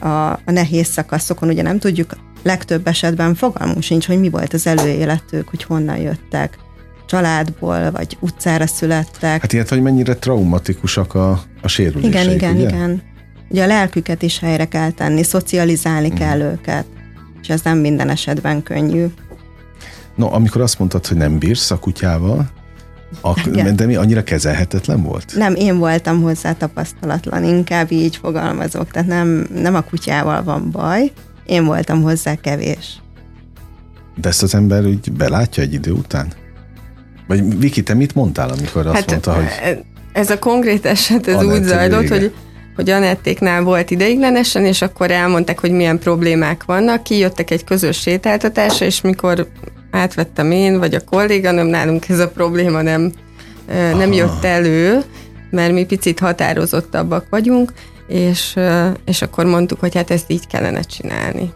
a, 0.00 0.06
a 0.30 0.40
nehéz 0.44 0.86
szakaszokon, 0.86 1.48
ugye 1.48 1.62
nem 1.62 1.78
tudjuk, 1.78 2.16
legtöbb 2.42 2.86
esetben 2.86 3.34
fogalmunk 3.34 3.82
sincs, 3.82 4.06
hogy 4.06 4.20
mi 4.20 4.28
volt 4.30 4.52
az 4.54 4.66
előéletük, 4.66 5.48
hogy 5.48 5.62
honnan 5.62 5.96
jöttek, 5.96 6.58
családból, 7.06 7.90
vagy 7.90 8.16
utcára 8.20 8.66
születtek. 8.66 9.40
Hát 9.40 9.52
illetve, 9.52 9.74
hogy 9.74 9.84
mennyire 9.84 10.14
traumatikusak 10.14 11.14
a, 11.14 11.40
a 11.62 11.68
sérüléseik, 11.68 12.14
Igen, 12.14 12.30
igen, 12.34 12.54
ugye? 12.56 12.68
igen. 12.68 13.02
Ugye 13.50 13.62
a 13.62 13.66
lelküket 13.66 14.22
is 14.22 14.38
helyre 14.38 14.64
kell 14.64 14.90
tenni, 14.90 15.22
szocializálni 15.22 16.08
Mhm. 16.08 16.16
kell 16.16 16.40
őket, 16.40 16.84
és 17.42 17.48
ez 17.48 17.60
nem 17.62 17.78
minden 17.78 18.08
esetben 18.08 18.62
könnyű. 18.62 19.06
No, 20.14 20.32
amikor 20.32 20.60
azt 20.60 20.78
mondtad, 20.78 21.06
hogy 21.06 21.16
nem 21.16 21.38
bírsz 21.38 21.70
a 21.70 21.78
kutyával, 21.78 22.50
Igen. 23.46 23.76
de 23.76 23.86
mi 23.86 23.96
annyira 23.96 24.22
kezelhetetlen 24.22 25.02
volt? 25.02 25.32
Nem, 25.36 25.54
én 25.54 25.78
voltam 25.78 26.22
hozzá 26.22 26.52
tapasztalatlan, 26.52 27.44
inkább 27.44 27.90
így 27.92 28.16
fogalmazok, 28.16 28.90
tehát 28.90 29.08
nem, 29.08 29.46
nem 29.54 29.74
a 29.74 29.80
kutyával 29.80 30.42
van 30.42 30.70
baj, 30.70 31.12
én 31.46 31.64
voltam 31.64 32.02
hozzá 32.02 32.34
kevés. 32.34 33.02
De 34.16 34.28
ezt 34.28 34.42
az 34.42 34.54
ember 34.54 34.84
úgy 34.84 35.12
belátja 35.12 35.62
egy 35.62 35.72
idő 35.72 35.92
után? 35.92 36.32
Vagy 37.26 37.58
Viki, 37.58 37.82
te 37.82 37.94
mit 37.94 38.14
mondtál, 38.14 38.50
amikor 38.50 38.86
azt 38.86 38.96
Hát 38.96 39.10
mondta, 39.10 39.34
hogy 39.34 39.46
ez 40.12 40.30
a 40.30 40.38
konkrét 40.38 40.86
eset, 40.86 41.26
ez 41.26 41.34
Anett 41.34 41.58
úgy 41.58 41.64
zajlott, 41.64 42.08
hogy 42.08 42.34
hogy 42.78 42.90
Anettéknál 42.90 43.62
volt 43.62 43.90
ideiglenesen, 43.90 44.64
és 44.64 44.82
akkor 44.82 45.10
elmondták, 45.10 45.58
hogy 45.60 45.70
milyen 45.70 45.98
problémák 45.98 46.64
vannak, 46.64 47.02
kijöttek 47.02 47.50
egy 47.50 47.64
közös 47.64 48.00
sétáltatásra, 48.00 48.86
és 48.86 49.00
mikor 49.00 49.46
átvettem 49.90 50.50
én, 50.50 50.78
vagy 50.78 50.94
a 50.94 51.00
kolléganőm, 51.00 51.66
nálunk 51.66 52.08
ez 52.08 52.18
a 52.18 52.28
probléma 52.28 52.82
nem, 52.82 53.12
nem 53.68 53.94
Aha. 54.00 54.14
jött 54.14 54.44
elő, 54.44 55.02
mert 55.50 55.72
mi 55.72 55.84
picit 55.84 56.18
határozottabbak 56.18 57.26
vagyunk, 57.30 57.72
és, 58.08 58.56
és 59.04 59.22
akkor 59.22 59.44
mondtuk, 59.44 59.80
hogy 59.80 59.94
hát 59.94 60.10
ezt 60.10 60.30
így 60.30 60.46
kellene 60.46 60.80
csinálni. 60.80 61.50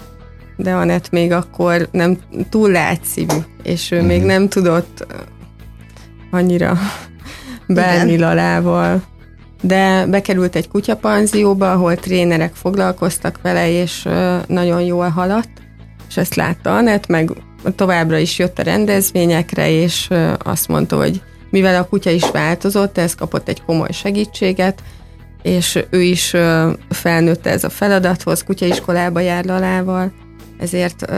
De 0.57 0.73
Anett 0.73 1.11
még 1.11 1.33
akkor 1.33 1.89
nem 1.93 2.19
túl 2.51 2.71
látszívű, 2.71 3.37
és 3.63 3.91
ő 3.91 4.03
még 4.03 4.19
Mhm. 4.19 4.27
nem 4.27 4.49
tudott 4.49 5.07
annyira 6.31 6.79
bánni 7.69 8.19
Lalával. 8.19 9.03
De 9.65 10.07
bekerült 10.07 10.57
egy 10.57 10.69
kutyapanzióba, 10.69 11.73
ahol 11.73 11.97
trénerek 11.97 12.55
foglalkoztak 12.55 13.39
vele, 13.43 13.71
és 13.71 14.09
nagyon 14.47 14.83
jól 14.83 15.09
haladt, 15.09 15.51
és 16.09 16.17
ezt 16.17 16.35
látta 16.35 16.77
Anett, 16.77 17.07
meg 17.07 17.31
továbbra 17.77 18.19
is 18.19 18.39
jött 18.39 18.59
a 18.59 18.63
rendezvényekre, 18.63 19.71
és 19.71 20.11
azt 20.39 20.69
mondta, 20.69 20.97
hogy 20.97 21.23
mivel 21.51 21.83
a 21.83 21.87
kutya 21.87 22.11
is 22.11 22.31
változott, 22.31 22.99
ez 22.99 23.15
kapott 23.15 23.49
egy 23.49 23.63
komoly 23.63 23.93
segítséget, 23.93 24.83
és 25.43 25.85
ő 25.91 26.03
is 26.03 26.35
felnőtte 26.89 27.51
ez 27.51 27.65
a 27.65 27.71
feladathoz, 27.71 28.43
kutyaiskolába 28.43 29.21
jár 29.21 29.45
Lalával, 29.45 30.13
ezért 30.59 31.13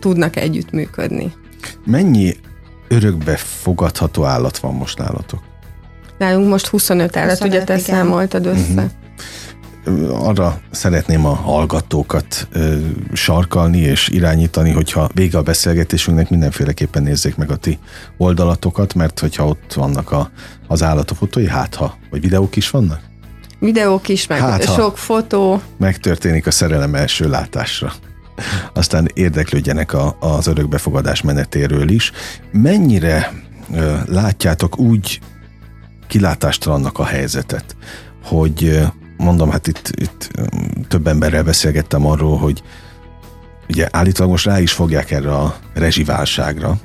tudnak 0.00 0.36
együttműködni. 0.36 1.32
mennyi 1.84 2.36
örökbe 2.88 3.36
fogadható 3.36 4.24
állat 4.24 4.58
van 4.58 4.74
most 4.74 4.98
nálatok? 4.98 5.40
Nálunk 6.18 6.48
most 6.48 6.66
25 6.66 7.16
állat, 7.16 7.30
25, 7.38 7.52
ugye 7.52 7.64
te 7.64 7.72
igen. 7.78 7.84
számoltad 7.84 8.46
össze. 8.46 8.72
Mhm. 8.72 8.84
Ö, 9.84 10.12
Arra 10.12 10.60
szeretném 10.70 11.26
a 11.26 11.34
hallgatókat 11.34 12.48
ö, 12.52 12.76
sarkalni 13.12 13.78
és 13.78 14.08
irányítani, 14.08 14.70
hogyha 14.70 15.08
vége 15.14 15.38
a 15.38 15.42
beszélgetésünknek 15.42 16.30
mindenféleképpen 16.30 17.02
nézzék 17.02 17.36
meg 17.36 17.50
a 17.50 17.56
ti 17.56 17.78
oldalatokat, 18.16 18.94
mert 18.94 19.18
hogyha 19.18 19.46
ott 19.46 19.72
vannak 19.74 20.10
a, 20.12 20.30
az 20.68 20.82
állatok 20.82 21.16
fotói, 21.16 21.48
hát 21.48 21.74
ha, 21.74 21.96
vagy 22.10 22.20
videók 22.20 22.56
is 22.56 22.70
vannak, 22.70 23.00
Videók 23.58 24.08
is, 24.08 24.26
meg 24.26 24.38
Hát, 24.38 24.64
ha. 24.64 24.74
sok 24.74 24.98
fotó. 24.98 25.60
megtörténik 25.78 26.46
a 26.46 26.50
szerelem 26.50 26.94
első 26.94 27.28
látásra. 27.28 27.92
Aztán 28.74 29.08
érdeklődjenek 29.14 29.92
a, 29.92 30.16
az 30.20 30.46
örökbefogadás 30.46 31.22
menetéről 31.22 31.88
is. 31.88 32.12
Mennyire 32.52 33.32
ö, 33.74 33.94
látjátok 34.06 34.78
úgy 34.78 35.20
kilátástalannak 36.16 36.98
a 36.98 37.04
helyzetet, 37.04 37.76
hogy 38.24 38.80
mondom, 39.16 39.50
hát 39.50 39.66
itt, 39.66 39.90
itt 39.94 40.30
több 40.88 41.06
emberrel 41.06 41.42
beszélgettem 41.42 42.06
arról, 42.06 42.38
hogy 42.38 42.62
ugye 43.68 43.88
állítólag 43.90 44.30
most 44.30 44.46
rá 44.46 44.60
is 44.60 44.72
fogják 44.72 45.10
erre 45.10 45.34
a 45.34 45.56
rezsiválságra, 45.74 46.78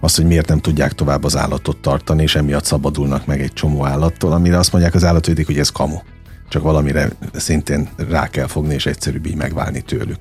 azt, 0.00 0.16
hogy 0.16 0.24
miért 0.24 0.48
nem 0.48 0.60
tudják 0.60 0.92
tovább 0.92 1.24
az 1.24 1.36
állatot 1.36 1.76
tartani, 1.76 2.22
és 2.22 2.34
emiatt 2.34 2.64
szabadulnak 2.64 3.26
meg 3.26 3.40
egy 3.40 3.52
csomó 3.52 3.86
állattól, 3.86 4.32
amire 4.32 4.58
azt 4.58 4.72
mondják 4.72 4.94
az 4.94 5.04
állatvédik, 5.04 5.46
hogy 5.46 5.58
ez 5.58 5.68
kamu. 5.68 5.98
Csak 6.48 6.62
valamire 6.62 7.08
szintén 7.32 7.88
rá 8.08 8.28
kell 8.28 8.46
fogni, 8.46 8.74
és 8.74 8.86
egyszerűbb 8.86 9.26
így 9.26 9.36
megválni 9.36 9.80
tőlük. 9.80 10.18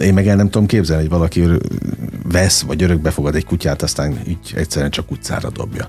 Én 0.00 0.14
meg 0.14 0.28
el 0.28 0.36
nem 0.36 0.50
tudom 0.50 0.66
képzelni, 0.66 1.02
hogy 1.02 1.10
valaki 1.10 1.48
vesz, 2.22 2.62
vagy 2.62 2.82
örökbe 2.82 3.10
fogad 3.10 3.34
egy 3.34 3.44
kutyát, 3.44 3.82
aztán 3.82 4.20
így 4.28 4.52
egyszerűen 4.56 4.90
csak 4.90 5.10
utcára 5.10 5.50
dobja. 5.50 5.88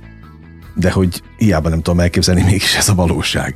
De 0.80 0.92
hogy 0.92 1.22
hiába 1.38 1.70
nem 1.70 1.82
tudom 1.82 2.00
elképzelni, 2.00 2.44
mégis 2.44 2.76
ez 2.76 2.90
a 2.90 2.96
valóság. 2.96 3.56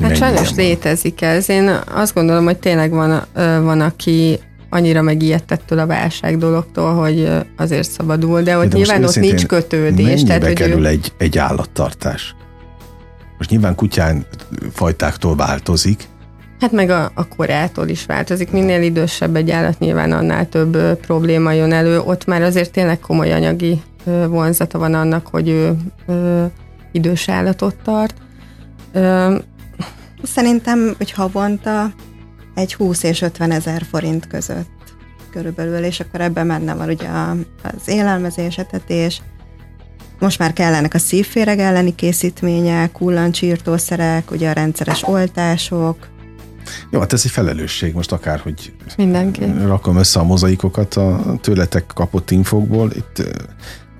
Hát 0.00 0.16
sajnos 0.16 0.54
létezik 0.54 1.22
ez. 1.22 1.48
Én 1.48 1.70
azt 1.94 2.14
gondolom, 2.14 2.44
hogy 2.44 2.58
tényleg 2.58 2.90
van, 2.90 3.22
van 3.64 3.80
aki 3.80 4.38
annyira 4.70 5.02
megijedt 5.02 5.52
ettől 5.52 5.78
a 5.78 5.86
válság 5.86 6.38
dologtól, 6.38 6.94
hogy 6.94 7.28
azért 7.56 7.90
szabadul, 7.90 8.42
de 8.42 8.54
hogy 8.54 8.68
De 8.68 8.76
nyilván 8.76 9.04
ott 9.04 9.16
nincs 9.16 9.46
kötődés. 9.46 10.22
Tehát, 10.22 10.44
hogy 10.44 10.52
kerül 10.52 10.84
ő, 10.84 10.88
egy, 10.88 11.12
egy 11.18 11.38
állattartás? 11.38 12.34
Most 13.38 13.50
nyilván 13.50 13.74
kutyán 13.74 14.26
fajtáktól 14.72 15.36
változik, 15.36 16.08
Hát 16.60 16.72
meg 16.72 16.90
a, 16.90 17.10
a 17.14 17.28
korától 17.28 17.88
is 17.88 18.06
változik. 18.06 18.50
Minél 18.50 18.82
idősebb 18.82 19.36
egy 19.36 19.50
állat, 19.50 19.78
nyilván 19.78 20.12
annál 20.12 20.48
több 20.48 20.74
ö, 20.74 20.94
probléma 20.94 21.52
jön 21.52 21.72
elő. 21.72 22.00
Ott 22.00 22.24
már 22.24 22.42
azért 22.42 22.72
tényleg 22.72 22.98
komoly 22.98 23.32
anyagi 23.32 23.82
vonzata 24.28 24.78
van 24.78 24.94
annak, 24.94 25.26
hogy 25.26 25.48
ő 25.48 25.76
ö, 26.06 26.44
idős 26.92 27.28
állatot 27.28 27.76
tart. 27.82 28.14
Ö, 28.92 29.36
Szerintem, 30.22 30.94
hogy 30.96 31.10
havonta 31.10 31.92
egy 32.54 32.74
20 32.74 33.02
és 33.02 33.22
50 33.22 33.50
ezer 33.50 33.82
forint 33.90 34.26
között 34.26 34.94
körülbelül, 35.30 35.84
és 35.84 36.00
akkor 36.00 36.20
ebben 36.20 36.46
menne 36.46 36.74
van 36.74 36.88
ugye 36.88 37.08
az 37.62 37.88
élelmezés, 37.88 38.58
etetés, 38.58 39.22
most 40.18 40.38
már 40.38 40.52
kellenek 40.52 40.94
a 40.94 40.98
szívféreg 40.98 41.58
elleni 41.58 41.94
készítmények, 41.94 42.92
kullancsírtószerek, 42.92 44.30
ugye 44.30 44.48
a 44.48 44.52
rendszeres 44.52 45.02
oltások, 45.08 46.08
Jó, 46.90 47.00
hát 47.00 47.12
ez 47.12 47.22
egy 47.24 47.30
felelősség, 47.30 47.94
most 47.94 48.12
akárhogy 48.12 48.72
mindenki. 48.96 49.44
rakom 49.66 49.96
össze 49.96 50.20
a 50.20 50.24
mozaikokat 50.24 50.94
a 50.94 51.36
tőletek 51.40 51.84
kapott 51.94 52.30
infokból, 52.30 52.90
itt 52.96 53.22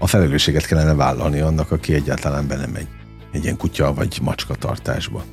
a 0.05 0.07
felelősséget 0.07 0.67
kellene 0.67 0.95
vállalni 0.95 1.41
annak, 1.41 1.71
aki 1.71 1.95
egyáltalán 1.95 2.47
belemegy 2.47 2.87
egy 3.33 3.45
ilyen 3.45 3.57
kutya 3.57 3.95
vagy 3.95 4.19
macska 4.23 4.55
tartásba. 4.55 5.25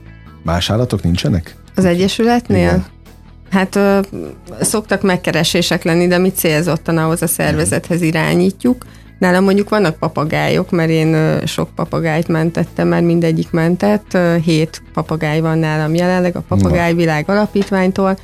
Más 0.43 0.69
állatok 0.69 1.03
nincsenek? 1.03 1.55
Az 1.75 1.85
Egyesületnél? 1.85 2.67
Igen. 2.67 2.85
Hát 3.49 3.75
ö, 3.75 3.99
szoktak 4.61 5.01
megkeresések 5.01 5.83
lenni, 5.83 6.07
de 6.07 6.17
mi 6.17 6.31
célzottan 6.31 6.97
ahhoz 6.97 7.21
a 7.21 7.27
szervezethez 7.27 8.01
irányítjuk. 8.01 8.85
Nálam 9.19 9.43
mondjuk 9.43 9.69
vannak 9.69 9.97
papagájok, 9.97 10.71
mert 10.71 10.89
én 10.89 11.13
ö, 11.13 11.45
sok 11.45 11.69
papagájt 11.75 12.27
mentettem, 12.27 12.87
mert 12.87 13.05
mindegyik 13.05 13.51
mentett. 13.51 14.13
Ö, 14.13 14.35
Hét 14.43 14.81
papagáj 14.93 15.39
van 15.39 15.57
nálam 15.57 15.95
jelenleg 15.95 16.35
a 16.35 16.43
Papagájvilág 16.47 17.29
Alapítványtól. 17.29 18.17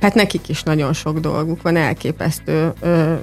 Hát 0.00 0.14
nekik 0.14 0.48
is 0.48 0.62
nagyon 0.62 0.92
sok 0.92 1.18
dolguk 1.18 1.62
van, 1.62 1.76
elképesztő, 1.76 2.72
ö, 2.80 3.14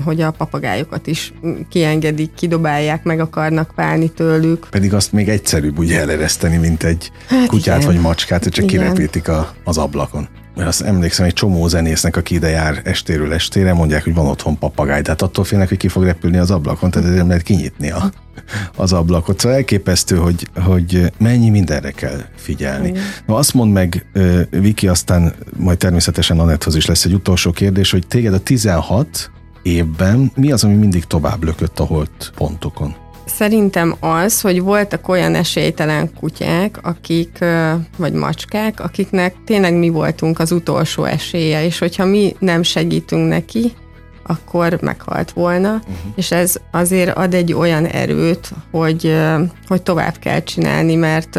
hogy 0.00 0.20
a 0.20 0.30
papagájokat 0.30 1.06
is 1.06 1.32
kiengedik, 1.68 2.34
kidobálják, 2.34 3.04
meg 3.04 3.20
akarnak 3.20 3.74
válni 3.74 4.08
tőlük. 4.08 4.66
Pedig 4.70 4.94
azt 4.94 5.12
még 5.12 5.28
egyszerűbb 5.28 5.78
ugye 5.78 6.00
elereszteni, 6.00 6.56
mint 6.56 6.82
egy 6.82 7.10
Hát 7.28 7.46
kutyát 7.46 7.76
igen. 7.76 7.92
vagy 7.92 8.00
macskát, 8.00 8.42
hogy 8.42 8.52
csak 8.52 8.72
Igen. 8.72 8.82
kirepítik 8.82 9.28
a, 9.28 9.54
az 9.64 9.78
ablakon. 9.78 10.28
Mert 10.54 10.68
azt 10.68 10.80
emlékszem, 10.82 11.26
egy 11.26 11.32
csomó 11.32 11.68
zenésznek, 11.68 12.16
aki 12.16 12.34
ide 12.34 12.48
jár 12.48 12.80
estéről 12.84 13.32
estére, 13.32 13.72
mondják, 13.72 14.04
hogy 14.04 14.14
van 14.14 14.26
otthon 14.26 14.58
papagáj, 14.58 15.02
tehát 15.02 15.22
attól 15.22 15.44
félnek, 15.44 15.68
hogy 15.68 15.76
ki 15.76 15.88
fog 15.88 16.04
repülni 16.04 16.36
az 16.36 16.50
ablakon, 16.50 16.90
tehát 16.90 17.14
nem 17.14 17.26
lehet 17.26 17.42
kinyitni 17.42 17.90
a, 17.90 18.10
az 18.76 18.92
ablakot. 18.92 19.40
Szóval 19.40 19.56
elképesztő, 19.56 20.16
hogy, 20.16 20.48
hogy 20.54 21.12
mennyi 21.18 21.50
mindenre 21.50 21.90
kell 21.90 22.20
figyelni. 22.36 22.92
No, 23.26 23.34
azt 23.34 23.54
mondd 23.54 23.70
meg, 23.70 24.06
Viki, 24.50 24.88
aztán 24.88 25.34
majd 25.56 25.78
természetesen 25.78 26.38
Anetthoz 26.38 26.76
is 26.76 26.86
lesz 26.86 27.04
egy 27.04 27.14
utolsó 27.14 27.50
kérdés, 27.50 27.90
hogy 27.90 28.06
téged 28.06 28.34
a 28.34 28.38
16 28.38 29.30
évben 29.62 30.32
mi 30.34 30.52
az, 30.52 30.64
ami 30.64 30.74
mindig 30.74 31.04
tovább 31.04 31.44
lökött 31.44 31.78
a 31.78 31.84
holt 31.84 32.32
pontokon? 32.36 32.94
Szerintem 33.24 33.94
az, 34.00 34.40
hogy 34.40 34.60
voltak 34.60 35.08
olyan 35.08 35.34
esélytelen 35.34 36.14
kutyák, 36.14 36.78
akik, 36.82 37.38
vagy 37.96 38.12
macskák, 38.12 38.80
akiknek 38.80 39.34
tényleg 39.44 39.74
mi 39.74 39.88
voltunk 39.88 40.38
az 40.38 40.52
utolsó 40.52 41.04
esélye, 41.04 41.64
és 41.64 41.78
hogyha 41.78 42.04
mi 42.04 42.36
nem 42.38 42.62
segítünk 42.62 43.28
neki, 43.28 43.72
akkor 44.22 44.78
meghalt 44.80 45.30
volna, 45.30 45.72
uh-huh. 45.72 45.94
és 46.14 46.30
ez 46.30 46.56
azért 46.70 47.16
ad 47.16 47.34
egy 47.34 47.52
olyan 47.52 47.86
erőt, 47.86 48.50
hogy, 48.70 49.16
hogy 49.66 49.82
tovább 49.82 50.16
kell 50.16 50.42
csinálni, 50.42 50.94
mert, 50.94 51.38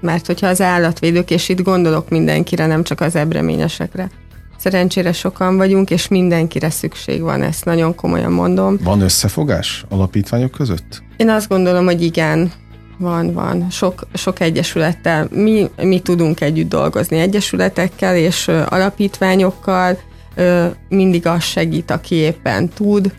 mert 0.00 0.26
hogyha 0.26 0.46
az 0.46 0.60
állatvédők, 0.60 1.30
és 1.30 1.48
itt 1.48 1.62
gondolok 1.62 2.08
mindenkire, 2.08 2.66
nem 2.66 2.82
csak 2.82 3.00
az 3.00 3.16
ebreményesekre, 3.16 4.10
szerencsére 4.58 5.12
sokan 5.12 5.56
vagyunk, 5.56 5.90
és 5.90 6.08
mindenkire 6.08 6.70
szükség 6.70 7.20
van, 7.20 7.42
ezt 7.42 7.64
nagyon 7.64 7.94
komolyan 7.94 8.32
mondom. 8.32 8.78
Van 8.82 9.00
összefogás 9.00 9.84
alapítványok 9.88 10.50
között? 10.50 11.02
Én 11.16 11.28
azt 11.28 11.48
gondolom, 11.48 11.84
hogy 11.84 12.02
igen, 12.02 12.52
van, 12.98 13.32
van. 13.32 13.66
Sok, 13.70 14.06
sok 14.14 14.40
egyesülettel. 14.40 15.28
Mi, 15.30 15.70
mi 15.82 16.00
tudunk 16.00 16.40
együtt 16.40 16.68
dolgozni 16.68 17.18
egyesületekkel 17.18 18.16
és 18.16 18.48
ö, 18.48 18.62
alapítványokkal. 18.68 19.98
Ö, 20.34 20.66
mindig 20.88 21.26
az 21.26 21.42
segít, 21.42 21.90
aki 21.90 22.14
éppen 22.14 22.68
tud. 22.68 23.14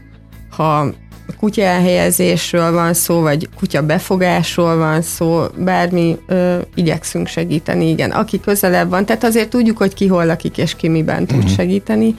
Ha 0.49 0.93
kutya 1.37 1.61
elhelyezésről 1.61 2.71
van 2.71 2.93
szó, 2.93 3.21
vagy 3.21 3.49
kutya 3.55 3.85
befogásról 3.85 4.77
van 4.77 5.01
szó, 5.01 5.43
bármi, 5.57 6.17
ö, 6.27 6.57
igyekszünk 6.75 7.27
segíteni, 7.27 7.89
igen. 7.89 8.11
Aki 8.11 8.39
közelebb 8.39 8.89
van, 8.89 9.05
tehát 9.05 9.23
azért 9.23 9.49
tudjuk, 9.49 9.77
hogy 9.77 9.93
ki 9.93 10.07
hol 10.07 10.25
lakik, 10.25 10.57
és 10.57 10.75
ki 10.75 10.87
miben 10.87 11.25
tud 11.25 11.37
uh-huh. 11.37 11.51
segíteni. 11.51 12.15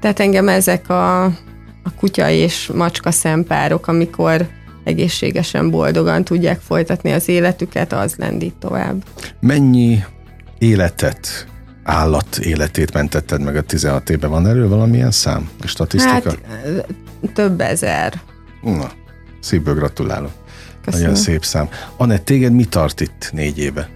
Tehát 0.00 0.20
engem 0.20 0.48
ezek 0.48 0.88
a, 0.88 1.24
a 1.24 1.94
kutya 1.98 2.28
és 2.28 2.70
macska 2.74 3.10
szempárok, 3.10 3.86
amikor 3.86 4.46
egészségesen, 4.84 5.70
boldogan 5.70 6.24
tudják 6.24 6.60
folytatni 6.60 7.12
az 7.12 7.28
életüket, 7.28 7.92
az 7.92 8.14
lendít 8.16 8.54
tovább. 8.54 9.04
Mennyi 9.40 10.04
életet, 10.58 11.46
állat 11.82 12.38
életét 12.38 12.92
mentetted 12.92 13.40
meg 13.42 13.56
a 13.56 13.62
16 13.62 14.10
évben? 14.10 14.30
Van 14.30 14.46
erről 14.46 14.68
valamilyen 14.68 15.10
szám? 15.10 15.50
Statisztika? 15.64 16.30
Hát 16.30 16.86
több 17.34 17.60
ezer. 17.60 18.20
Na, 18.64 18.90
szívből 19.40 19.74
gratulálok. 19.74 20.30
Köszönöm. 20.84 21.06
Nagyon 21.06 21.22
szép 21.22 21.44
szám. 21.44 21.68
Anett, 21.96 22.24
téged 22.24 22.52
mi 22.52 22.64
tart 22.64 23.00
itt 23.00 23.30
négy 23.32 23.58
éve? 23.58 23.88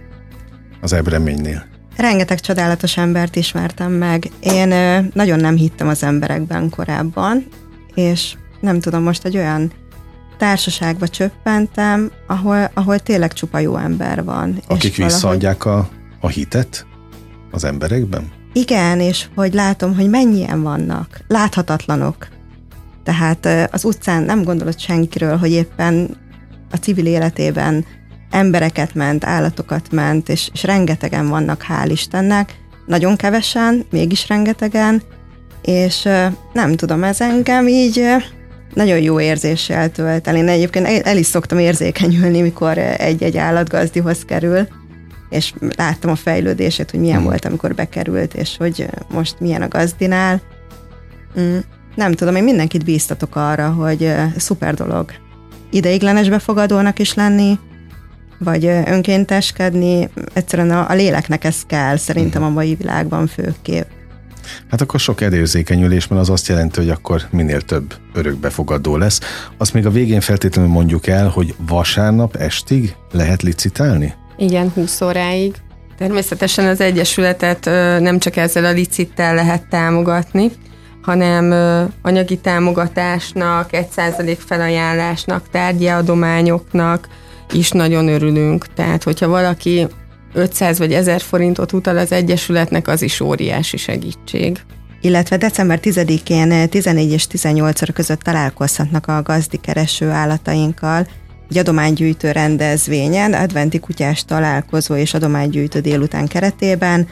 Az 0.81 0.93
ebreménynél. 0.93 1.65
Rengeteg 1.97 2.39
csodálatos 2.39 2.97
embert 2.97 3.35
ismertem 3.35 3.91
meg. 3.91 4.29
Én 4.39 4.67
nagyon 5.13 5.39
nem 5.39 5.55
hittem 5.55 5.87
az 5.87 6.03
emberekben 6.03 6.69
korábban, 6.69 7.45
és 7.93 8.35
nem 8.59 8.79
tudom, 8.79 9.03
most 9.03 9.25
egy 9.25 9.37
olyan 9.37 9.71
társaságba 10.37 11.07
csöppentem, 11.07 12.11
ahol, 12.27 12.71
ahol 12.73 12.99
tényleg 12.99 13.33
csupa 13.33 13.59
jó 13.59 13.77
ember 13.77 14.23
van. 14.23 14.61
Akik 14.67 14.91
és 14.91 14.97
valahogy- 14.97 15.13
visszaadják 15.13 15.65
a, 15.65 15.89
a 16.19 16.27
hitet 16.27 16.85
az 17.51 17.63
emberekben? 17.63 18.31
Igen, 18.53 18.99
és 18.99 19.25
hogy 19.35 19.53
látom, 19.53 19.95
hogy 19.95 20.09
mennyien 20.09 20.61
vannak, 20.61 21.19
láthatatlanok. 21.27 22.27
Tehát 23.09 23.69
az 23.71 23.83
utcán 23.83 24.23
nem 24.23 24.43
gondolod 24.43 24.79
senkiről, 24.79 25.37
hogy 25.37 25.51
éppen 25.51 26.17
a 26.71 26.75
civil 26.75 27.05
életében 27.05 27.85
embereket 28.31 28.93
ment, 28.95 29.25
állatokat 29.25 29.91
ment, 29.91 30.29
és, 30.29 30.49
és 30.53 30.63
rengetegen 30.63 31.29
vannak, 31.29 31.65
hál' 31.69 31.87
Istennek. 31.91 32.55
Nagyon 32.85 33.15
kevesen, 33.15 33.85
mégis 33.91 34.27
rengetegen, 34.27 35.01
és 35.61 36.07
nem 36.53 36.75
tudom, 36.75 37.03
ez 37.03 37.21
engem 37.21 37.67
így 37.67 38.03
nagyon 38.73 38.99
jó 38.99 39.19
érzéssel 39.19 39.91
tölt 39.91 40.27
el. 40.27 40.35
Én 40.35 40.47
egyébként 40.47 40.87
el, 40.87 41.17
is 41.17 41.25
szoktam 41.25 41.57
érzékenyülni, 41.59 42.41
mikor 42.41 42.77
egy-egy 42.77 43.37
állatgazdihoz 43.37 44.25
kerül, 44.25 44.67
és 45.29 45.53
láttam 45.77 46.11
a 46.11 46.15
fejlődését, 46.15 46.91
hogy 46.91 46.99
milyen 46.99 47.19
Mhm. 47.19 47.25
volt, 47.25 47.45
amikor 47.45 47.75
bekerült, 47.75 48.33
és 48.33 48.57
hogy 48.57 48.85
most 49.11 49.39
milyen 49.39 49.61
a 49.61 49.67
gazdinál. 49.67 50.41
Mm, 51.39 51.57
nem 51.99 52.13
tudom, 52.13 52.35
én 52.35 52.43
mindenkit 52.43 52.83
bíztatok 52.83 53.35
arra, 53.35 53.69
hogy 53.69 54.13
szuper 54.37 54.73
dolog 54.73 55.11
ideiglenes 55.69 56.29
befogadónak 56.29 56.99
is 56.99 57.13
lenni, 57.13 57.59
vagy 58.37 58.65
önkénteskedni. 58.65 60.09
Egyszerűen 60.33 60.71
a, 60.71 60.89
a 60.89 60.93
léleknek 60.93 61.43
ez 61.43 61.61
kell, 61.67 61.97
szerintem 61.97 62.43
a 62.43 62.49
mai 62.49 62.75
világban 62.75 63.27
főképp. 63.27 63.87
Hát 64.69 64.81
akkor 64.81 64.99
sok 64.99 65.21
elérzékenyülés, 65.21 66.07
mert 66.07 66.21
az 66.21 66.29
azt 66.29 66.47
jelenti, 66.47 66.79
hogy 66.79 66.89
akkor 66.89 67.21
minél 67.29 67.61
több 67.61 67.93
örökbefogadó 68.13 68.97
lesz. 68.97 69.19
Azt 69.57 69.73
még 69.73 69.85
a 69.85 69.89
végén 69.89 70.21
feltétlenül 70.21 70.71
mondjuk 70.71 71.07
el, 71.07 71.27
hogy 71.27 71.55
vasárnap 71.57 72.35
estig 72.35 72.95
lehet 73.11 73.41
licitálni? 73.41 74.13
Igen, 74.37 74.71
20 74.73 75.01
óráig. 75.01 75.55
Természetesen 75.97 76.67
az 76.67 76.81
Egyesületet 76.81 77.65
nem 77.99 78.19
csak 78.19 78.35
ezzel 78.35 78.65
a 78.65 78.71
licittel 78.71 79.35
lehet 79.35 79.67
támogatni, 79.69 80.51
hanem 81.01 81.51
anyagi 82.01 82.37
támogatásnak, 82.37 83.69
1% 83.71 84.37
felajánlásnak, 84.45 85.49
tárgyi 85.49 85.87
adományoknak 85.87 87.07
is 87.53 87.71
nagyon 87.71 88.07
örülünk. 88.07 88.73
Tehát, 88.73 89.03
hogyha 89.03 89.27
valaki 89.27 89.87
500 90.33 90.77
vagy 90.77 90.93
1000 90.93 91.21
forintot 91.21 91.71
utal 91.71 91.97
az 91.97 92.11
Egyesületnek, 92.11 92.87
az 92.87 93.01
is 93.01 93.19
óriási 93.19 93.77
segítség. 93.77 94.59
Illetve 95.01 95.37
december 95.37 95.79
10-én 95.81 96.69
14 96.69 97.11
és 97.11 97.27
18 97.27 97.81
óra 97.81 97.93
között 97.93 98.19
találkozhatnak 98.19 99.07
a 99.07 99.21
gazdi 99.21 99.57
kereső 99.57 100.09
állatainkkal 100.09 101.07
egy 101.49 101.57
adománygyűjtő 101.57 102.31
rendezvényen, 102.31 103.33
adventi 103.33 103.79
kutyás 103.79 104.25
találkozó 104.25 104.95
és 104.95 105.13
adománygyűjtő 105.13 105.79
délután 105.79 106.27
keretében. 106.27 107.07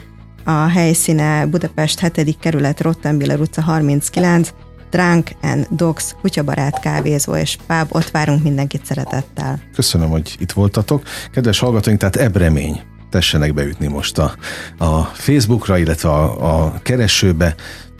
A 0.48 0.68
helyszíne 0.68 1.46
Budapest 1.46 2.00
7. 2.00 2.38
kerület 2.38 2.80
Rottenbiller 2.80 3.40
utca 3.40 3.62
39, 3.62 4.52
Drunk 4.90 5.30
and 5.40 5.66
Dogs 5.70 6.14
kutyabarát 6.20 6.80
kávézó 6.80 7.36
és 7.36 7.56
pub, 7.66 7.86
ott 7.88 8.10
várunk 8.10 8.42
mindenkit 8.42 8.84
szeretettel. 8.84 9.60
Köszönöm, 9.74 10.08
hogy 10.08 10.36
itt 10.38 10.52
voltatok. 10.52 11.02
Kedves 11.32 11.58
hallgatóink, 11.58 11.98
tehát 11.98 12.16
ebremény 12.16 12.80
tessenek 13.10 13.54
beütni 13.54 13.86
most 13.86 14.18
a, 14.18 14.34
a 14.78 15.02
Facebookra, 15.02 15.78
illetve 15.78 16.08
a, 16.08 16.64
a 16.64 16.78
keresőbe, 16.82 17.54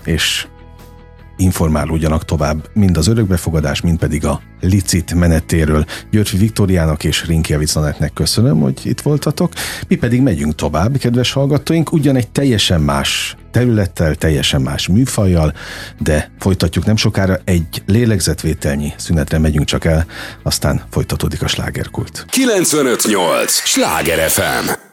és 0.04 0.46
informálódjanak 1.38 2.24
tovább 2.24 2.68
mind 2.72 2.96
az 2.96 3.06
örökbefogadás, 3.06 3.80
mind 3.80 3.98
pedig 3.98 4.24
a 4.24 4.40
licit 4.60 5.14
menetéről. 5.14 5.84
Györfi 6.10 6.36
Viktoriának 6.36 7.04
és 7.04 7.26
Rinkiewicz 7.26 7.78
köszönöm, 8.14 8.60
hogy 8.60 8.80
itt 8.84 9.00
voltatok. 9.00 9.52
Mi 9.88 9.94
pedig 9.94 10.20
megyünk 10.20 10.54
tovább, 10.54 10.96
kedves 10.96 11.32
hallgatóink, 11.32 11.92
ugyan 11.92 12.16
egy 12.16 12.28
teljesen 12.28 12.80
más 12.80 13.36
területtel, 13.50 14.14
teljesen 14.14 14.62
más 14.62 14.88
műfajjal, 14.88 15.54
de 15.98 16.30
folytatjuk 16.38 16.84
nem 16.84 16.96
sokára, 16.96 17.38
egy 17.44 17.82
lélegzetvételnyi 17.86 18.92
szünetre 18.96 19.38
megyünk 19.38 19.66
csak 19.66 19.84
el, 19.84 20.06
aztán 20.42 20.82
folytatódik 20.90 21.42
a 21.42 21.46
slágerkult. 21.46 22.26
958! 22.30 23.52
Sláger 23.52 24.30
FM! 24.30 24.87